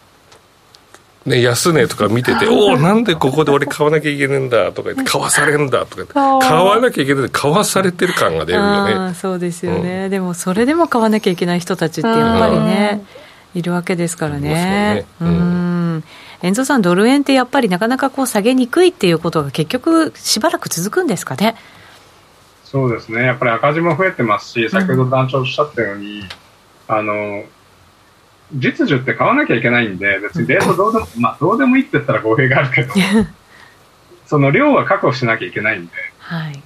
[1.27, 6.23] ね、安値とか見てて、 おお、なんでここで俺買わなきゃいけないんだとか言って、買わされんだとか言って、買
[6.65, 9.15] わなきゃいけない買わされてる感が出るよね。
[9.15, 13.03] そうですよね、うん、でもそれでも買わなきゃいけない人たちってやっぱりね、
[13.55, 15.07] いるわけですからね。
[15.21, 16.05] うん。
[16.43, 21.57] 遠藤さん、ドル円ってやっぱりなかなかこう下げにくいっていうことが結局しばらく続くんですかね。
[22.65, 23.23] そうですね。
[23.23, 26.27] やっぱり赤字も増えてますし、先ほど団長おっしゃったように、うん、
[26.89, 27.45] あの、
[28.53, 32.93] 実需って買わなきゃいけないんで、別にレートどうでも、まあどうでもいいって言ったら語弊があるけど、
[34.27, 36.63] その量は確保しなきゃいけないんで、はい、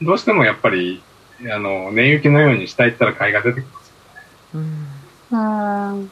[0.00, 1.02] どうしてもやっぱり、
[1.50, 3.92] あの、値行きのようにしたいったら買いが出てきます
[4.54, 4.68] よね。
[5.32, 5.36] う
[5.96, 6.10] ん。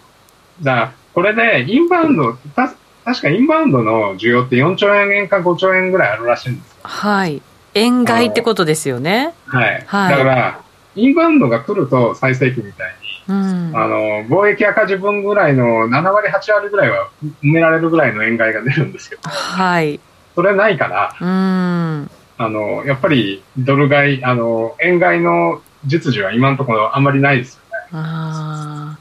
[0.63, 7.43] だから、これでインバウンド、た確かインバウンドの需要って4兆円か5兆円ぐらいあるらしいんですはい。
[7.75, 9.35] 円買いってことですよね。
[9.47, 9.85] はい。
[9.87, 10.61] はい、だから、
[10.97, 12.95] インバウンドが来ると最盛期みたい
[13.29, 17.09] に、うん、あの、貿易赤字分ぐらいの7割、8割ぐらいは
[17.43, 20.01] 埋められるぐらいの円買いが出るんですけど、はい。
[20.35, 27.89] それないから、うん、あの、やっぱりドル買い、あの、円買いの実需は今のところあんまりないですよね。
[27.93, 28.97] あ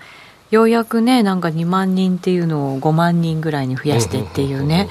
[0.51, 4.89] ようやくね、なんか2万人っていうのを5万人ぐらいに増やしてっていうね、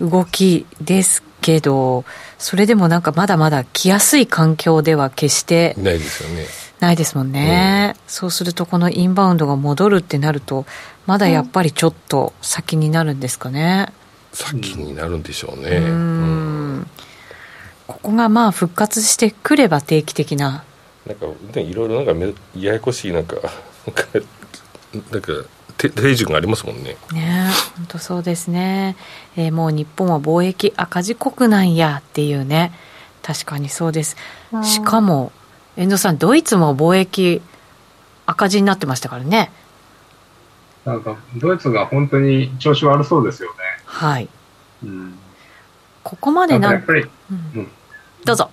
[0.00, 2.06] 動きですけど、
[2.38, 6.46] それでもなんかまだまだ来やすい環境では決してないですよね。
[6.80, 10.66] ないですもんね、うん、そうするとこのインバウンドが戻るってなると
[11.06, 13.92] まだやっぱりちょっと先になるんですかね、
[14.32, 15.76] 先になるんでしょうね。
[15.76, 16.86] うん、
[17.86, 20.64] ここがまあ復活してくれば定期的な。
[21.06, 21.26] なんか
[21.60, 22.26] いろいろなんか
[22.56, 23.36] ややこしいなんか
[25.10, 25.32] なんか
[25.76, 26.96] 手順がありますもんね。
[27.12, 28.96] ね本当そうですね、
[29.36, 32.72] えー、もう日本は貿易赤字国なんやっていうね。
[33.22, 34.16] 確かにそうです。
[34.62, 35.32] しかも
[35.76, 37.40] 遠藤さんドイツも貿易
[38.26, 39.50] 赤字になってましたからね。
[40.84, 43.56] なんかドイツが本当に調子悪そうですよね。
[43.84, 44.28] はい、
[44.82, 45.18] うん、
[46.02, 47.68] ここまでなんやっぱり、うん、
[48.24, 48.50] どうぞ。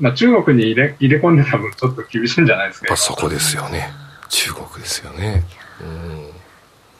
[0.00, 2.96] まあ、中国に入れ入れ込んでた分ちょっと厳しいんじゃないですか。
[2.96, 3.92] そこですよね。
[4.28, 5.44] 中国ですよね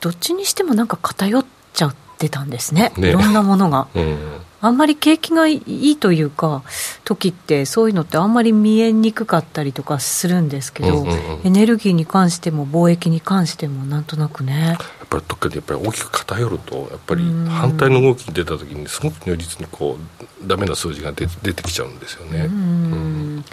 [0.01, 3.11] どっちにしてもなんか偏っちゃってたんですね、ね。
[3.11, 3.89] いろんなものが。
[3.95, 4.19] うん。
[4.61, 6.65] あんまり景気がいいというか、
[7.05, 14.77] 時ってそういうのってあんまり見えにくかったりとかするんですけど、うんうんうん、エネルギーに関しても貿易に関してもなんとなくね。
[15.01, 19.97] やっぱりどっかでやっぱり大きく偏ると、やっぱり反対の動きに出た時にすごく如実にこ
[20.43, 22.47] うダメな数字が出出てきちゃうんですよね。
[22.47, 23.45] うん、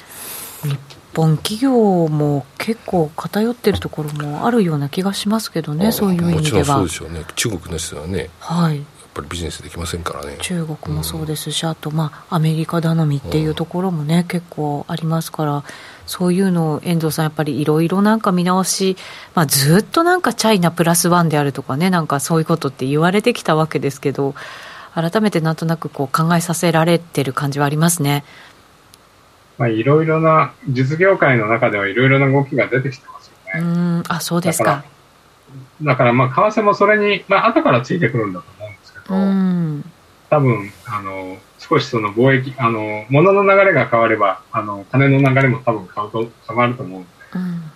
[0.63, 0.79] 日
[1.15, 6.79] 本企業も結構偏ってるところもあるような気がしますけどね、そういう意味では。
[6.79, 10.37] もちろんそうですよね、中国の人はね、はい、やっぱりビジネスできませんからね。
[10.41, 15.63] 中国もそうですし、うん、あと、まあ、アメリカ頼みっていうところもね、うん、結構ありますから、
[16.05, 18.97] そういうのを遠藤さん、やっぱりいろいろなんか見直し、
[19.33, 24.35] まあ、ずっとなんかチャイナプラスワンであるとかね、なんかそういうことって言われてきたわけですけど、
[24.93, 28.23] 改めてなんとなくこう考えさせられてる感じはありますね。
[29.57, 33.61] まあ、いろいろな、実業界の中ではいろいろな動きが出てきてますよね。
[33.61, 33.63] う
[33.99, 34.83] ん、あ、そうですか。
[35.81, 39.91] だから、まあ、為替もそれに、まあ、後からついてくるんだと思うんですけど、うん、
[40.29, 47.71] 多分、あの、少しその貿易、あの、物の流れが変われば、あの、金の流れも多分変わと変わると思うんで、うん、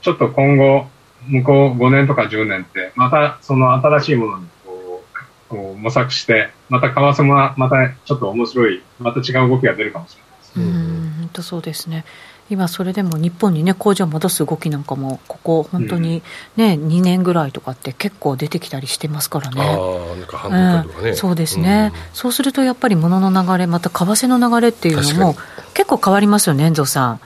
[0.00, 0.86] ちょっと今後、
[1.28, 10.29] 向こう5年とか10年って、またその新しいものにこう、こう模索して、また為替もまたちょっと面白い、また違う動きが出るかもしれない。
[10.56, 12.04] うん本当そうですね。
[12.50, 16.20] 今それでも日本にね工場を戻す動きなんかもここ本当に
[16.56, 19.62] ね、うん、2年ぐらいとかって結構出てきたりしてますからね。
[19.62, 25.36] あなんか半分とかね、そうですね、うん、そうするとやっぱり物の流れまた為替の流れっていうのも
[25.74, 27.20] 結構変わりますよね遠藤さん。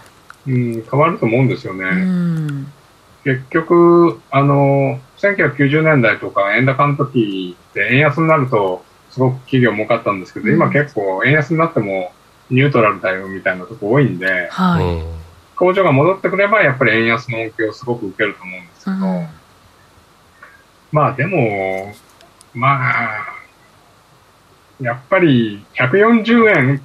[0.47, 1.85] うん、変わると思うんですよね。
[1.85, 2.73] うん、
[3.25, 12.13] 結局あの1990年代とか円高の時って円安になるとすごく企業儲かったんですけど、今結構円安になっても
[12.51, 19.29] ニュートラルだよみたいなとこ多いんで、はい、工場が戻ってくれば、やっぱり円安の恩恵をすごく受けると思うんですけど、うん、
[20.93, 21.95] まあでも、
[22.53, 23.27] まあ、
[24.81, 26.81] やっぱり140円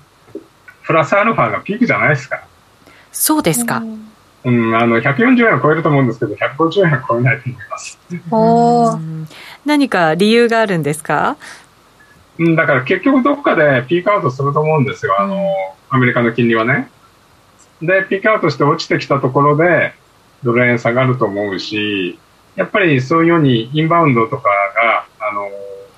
[0.84, 2.44] プラスアルファがピークじゃないですか。
[3.12, 3.84] そうですか。
[4.46, 8.00] うん、あの、140円は超えると思うんですけど、150円は超えないと思います。
[8.32, 9.00] お
[9.66, 11.36] 何か理由があるんですか？
[12.40, 15.46] うん、だから結局どっかでピークアウトすると思うんですよ、あの、
[15.90, 16.90] アメリカの金利はね。
[17.82, 19.94] で、ピークアウトして落ちてきたところで、
[20.44, 22.18] ドル円下がると思うし、
[22.56, 25.50] やっぱりそういうようにインバウンドとかが、あの、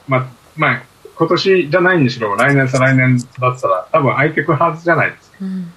[0.07, 0.25] まあ、
[0.55, 0.83] まあ、
[1.15, 5.37] 今年じゃないにしろ、来年再来年だったら、多分空いていくはずじゃないですか。
[5.41, 5.71] うん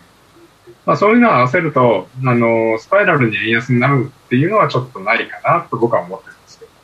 [0.86, 6.33] まあ、そういうのを合わせると、あの、スパイラルに円安になるっていうのはちょっとないかなと僕は思って。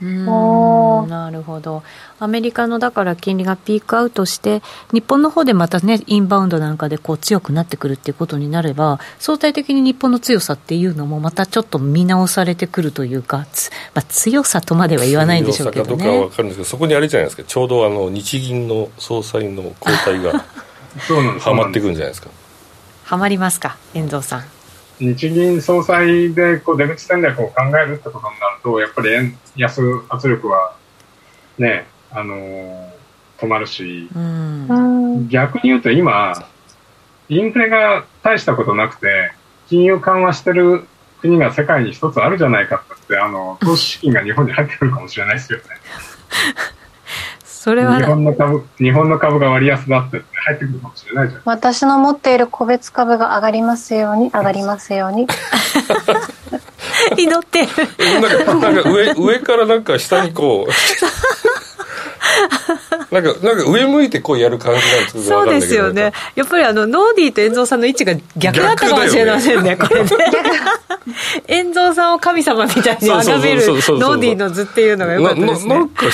[0.02, 1.82] うんなるほど。
[2.18, 13.38] アメリカのだから金利がピークアウトして、日本の方でまたね、インバウンドなんかでこう強くなってくるっていうことになれば、相対的に日本の強さっていうのもまたちょっと見直されてくるというか、
[13.94, 15.96] まあ、強さとまでは言わないんでしょうけどね。
[15.96, 20.44] 強さかどうかは分かるんですけど、そこにあれじゃないですか、ちょうどあの日銀の総裁の交代が
[21.40, 22.28] はまってくるんじゃないですか。
[23.04, 24.59] はまりますか、遠藤さん。
[25.00, 30.76] 日銀総裁でこう出口戦略を考えるってことになると、やっぱり円安圧力は
[31.58, 32.90] ね、あのー、
[33.38, 36.46] 止まるし、うん、逆に言うと今、
[37.30, 39.32] インフレが大したことなくて、
[39.68, 40.86] 金融緩和してる
[41.20, 45.64] 国が世界に一つあるじゃないかって、あの、投資資金が日本に入ってくるかもしれないですよね。
[47.60, 47.98] それは。
[47.98, 51.42] 日本の株日本の株が割安だって入ってくるかもしれないじゃん。
[51.44, 55.28] 私の持っている個別株が上がりますように 上がりますように。
[57.18, 57.68] 祈ってる。
[58.22, 60.72] なんかなんか上上からなんか下にこう
[63.10, 66.12] なんか、なんか上向いてこうやる感じなんですそうですよね。
[66.36, 70.10] やっぱりあの、ノーディーと遠蔵さんの位置が逆だったかもしれませんね、ねこれね。
[71.48, 75.68] 遠蔵さんを神様みたいに崇めるノーディーの図っていうのがよかったですね。
[75.68, 76.06] ななんか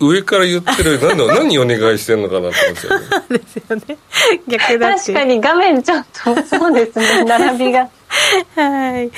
[0.00, 3.98] 上から言ってる、何何お願いしてんのかなって思ってですよね。
[4.48, 7.88] 逆 だ確かに画面ちょっと、そうですね、並びが。
[8.54, 9.10] はい、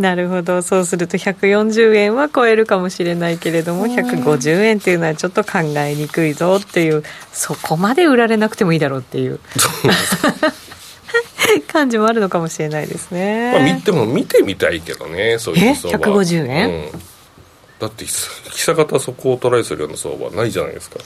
[0.00, 0.62] なるほど。
[0.62, 9.40] そうすると140円は超えるかもしれないけれども150円っていうのはちょっと考えにくいぞっていうそこまで売られなくてもいいだろうっていう。
[11.68, 16.90] 感じもあるのかもしれないですね、まあ、見ても見てみたいけどねそういう相場150円、うん、
[17.78, 20.98] だって久方そこをトライするような相場ないじゃないですか。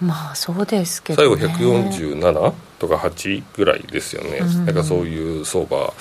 [0.00, 5.94] まあそうですけど、ね、最後147とか8ぐらいですよね、うん、なんかそういう相場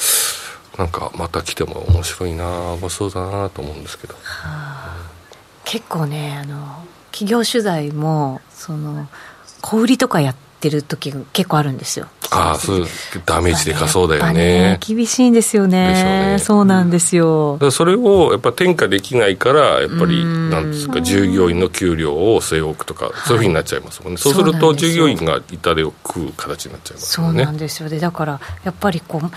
[0.77, 5.07] なんかまた来ても面白いな面白そうだなと思うんですけど、はあ、
[5.65, 9.07] 結構ねあの企業取材もその
[9.61, 12.07] 小売りとかやってる時結構あるんですよ。
[12.35, 12.85] ああそう
[13.27, 27.27] ダメージでかそうだよね、ね、厳しいんですよね、ね、そうなんですよ、それをやっぱ転嫁できないからやっぱりなんですか従業員の給料を据え置くとかそういうふうになっちゃいますもんね、はい、そうすると従業員が痛手を食う形になっちゃいますね。
[27.27, 27.89] そうなんですよ。
[27.89, 29.31] でだからやっぱりこう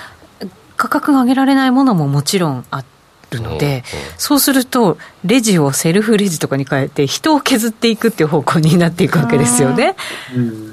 [0.76, 2.84] 価格が上げられないものももちろんあ
[3.30, 3.84] るので、
[4.18, 9.96] そうすると、レジをセルフレジとかに変えて、人を削っていくっていう方向になっていくわけですよね。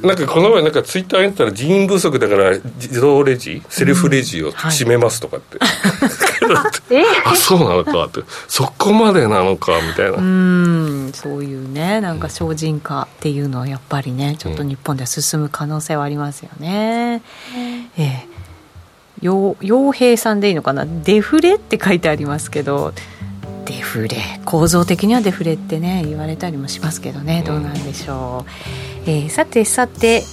[0.02, 10.18] なんかこの前、なんかツイッターにったら、人員不足だから自動レジ、セルフレジを閉めますとかって、うんはい、 あそうなのかって、そこまでなのかみたいな。
[10.18, 17.22] うんそういうね、なんか精進化っていうのはやっぱりね、ちょっと日本では進む可能性はありますよね。
[17.56, 18.33] うん、ええ
[19.22, 19.56] 洋
[19.92, 20.86] 平さんでいいのかな？
[20.86, 22.94] デフレって書いてありますけど
[23.66, 24.18] デフレ。
[24.46, 27.44] 構造的にはデフレってね言われたりもしますけどね。
[27.46, 28.46] どうなんでしょ
[29.06, 30.24] う、えー、さてさて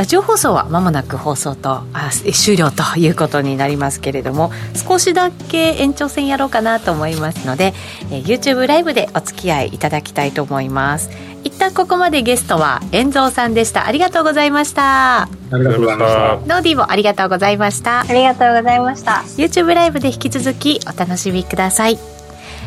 [0.00, 7.74] ラジオ放送はまもなく放送とあ終了ということになりますけれども少しだけ延長戦やろうかなと思いますので、
[8.10, 11.10] えー、YouTube ライブでお付き合いいただきたいと思います。
[11.44, 13.86] 一旦ここまでゲストは遠蔵さんでした。
[13.86, 15.24] ありがとうございました。
[15.24, 16.36] ありがとうございました。
[16.36, 18.00] ノーディもありがとうございました。
[18.00, 19.22] ありがとうございました。
[19.36, 21.98] YouTube ライブで引き続きお楽しみください。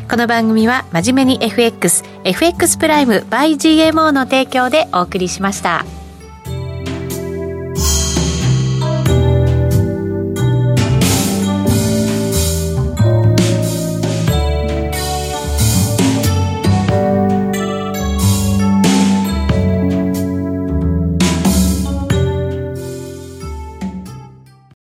[0.08, 5.84] この番組は真面目に FXFX プライム by GMO の提供でお送りしました。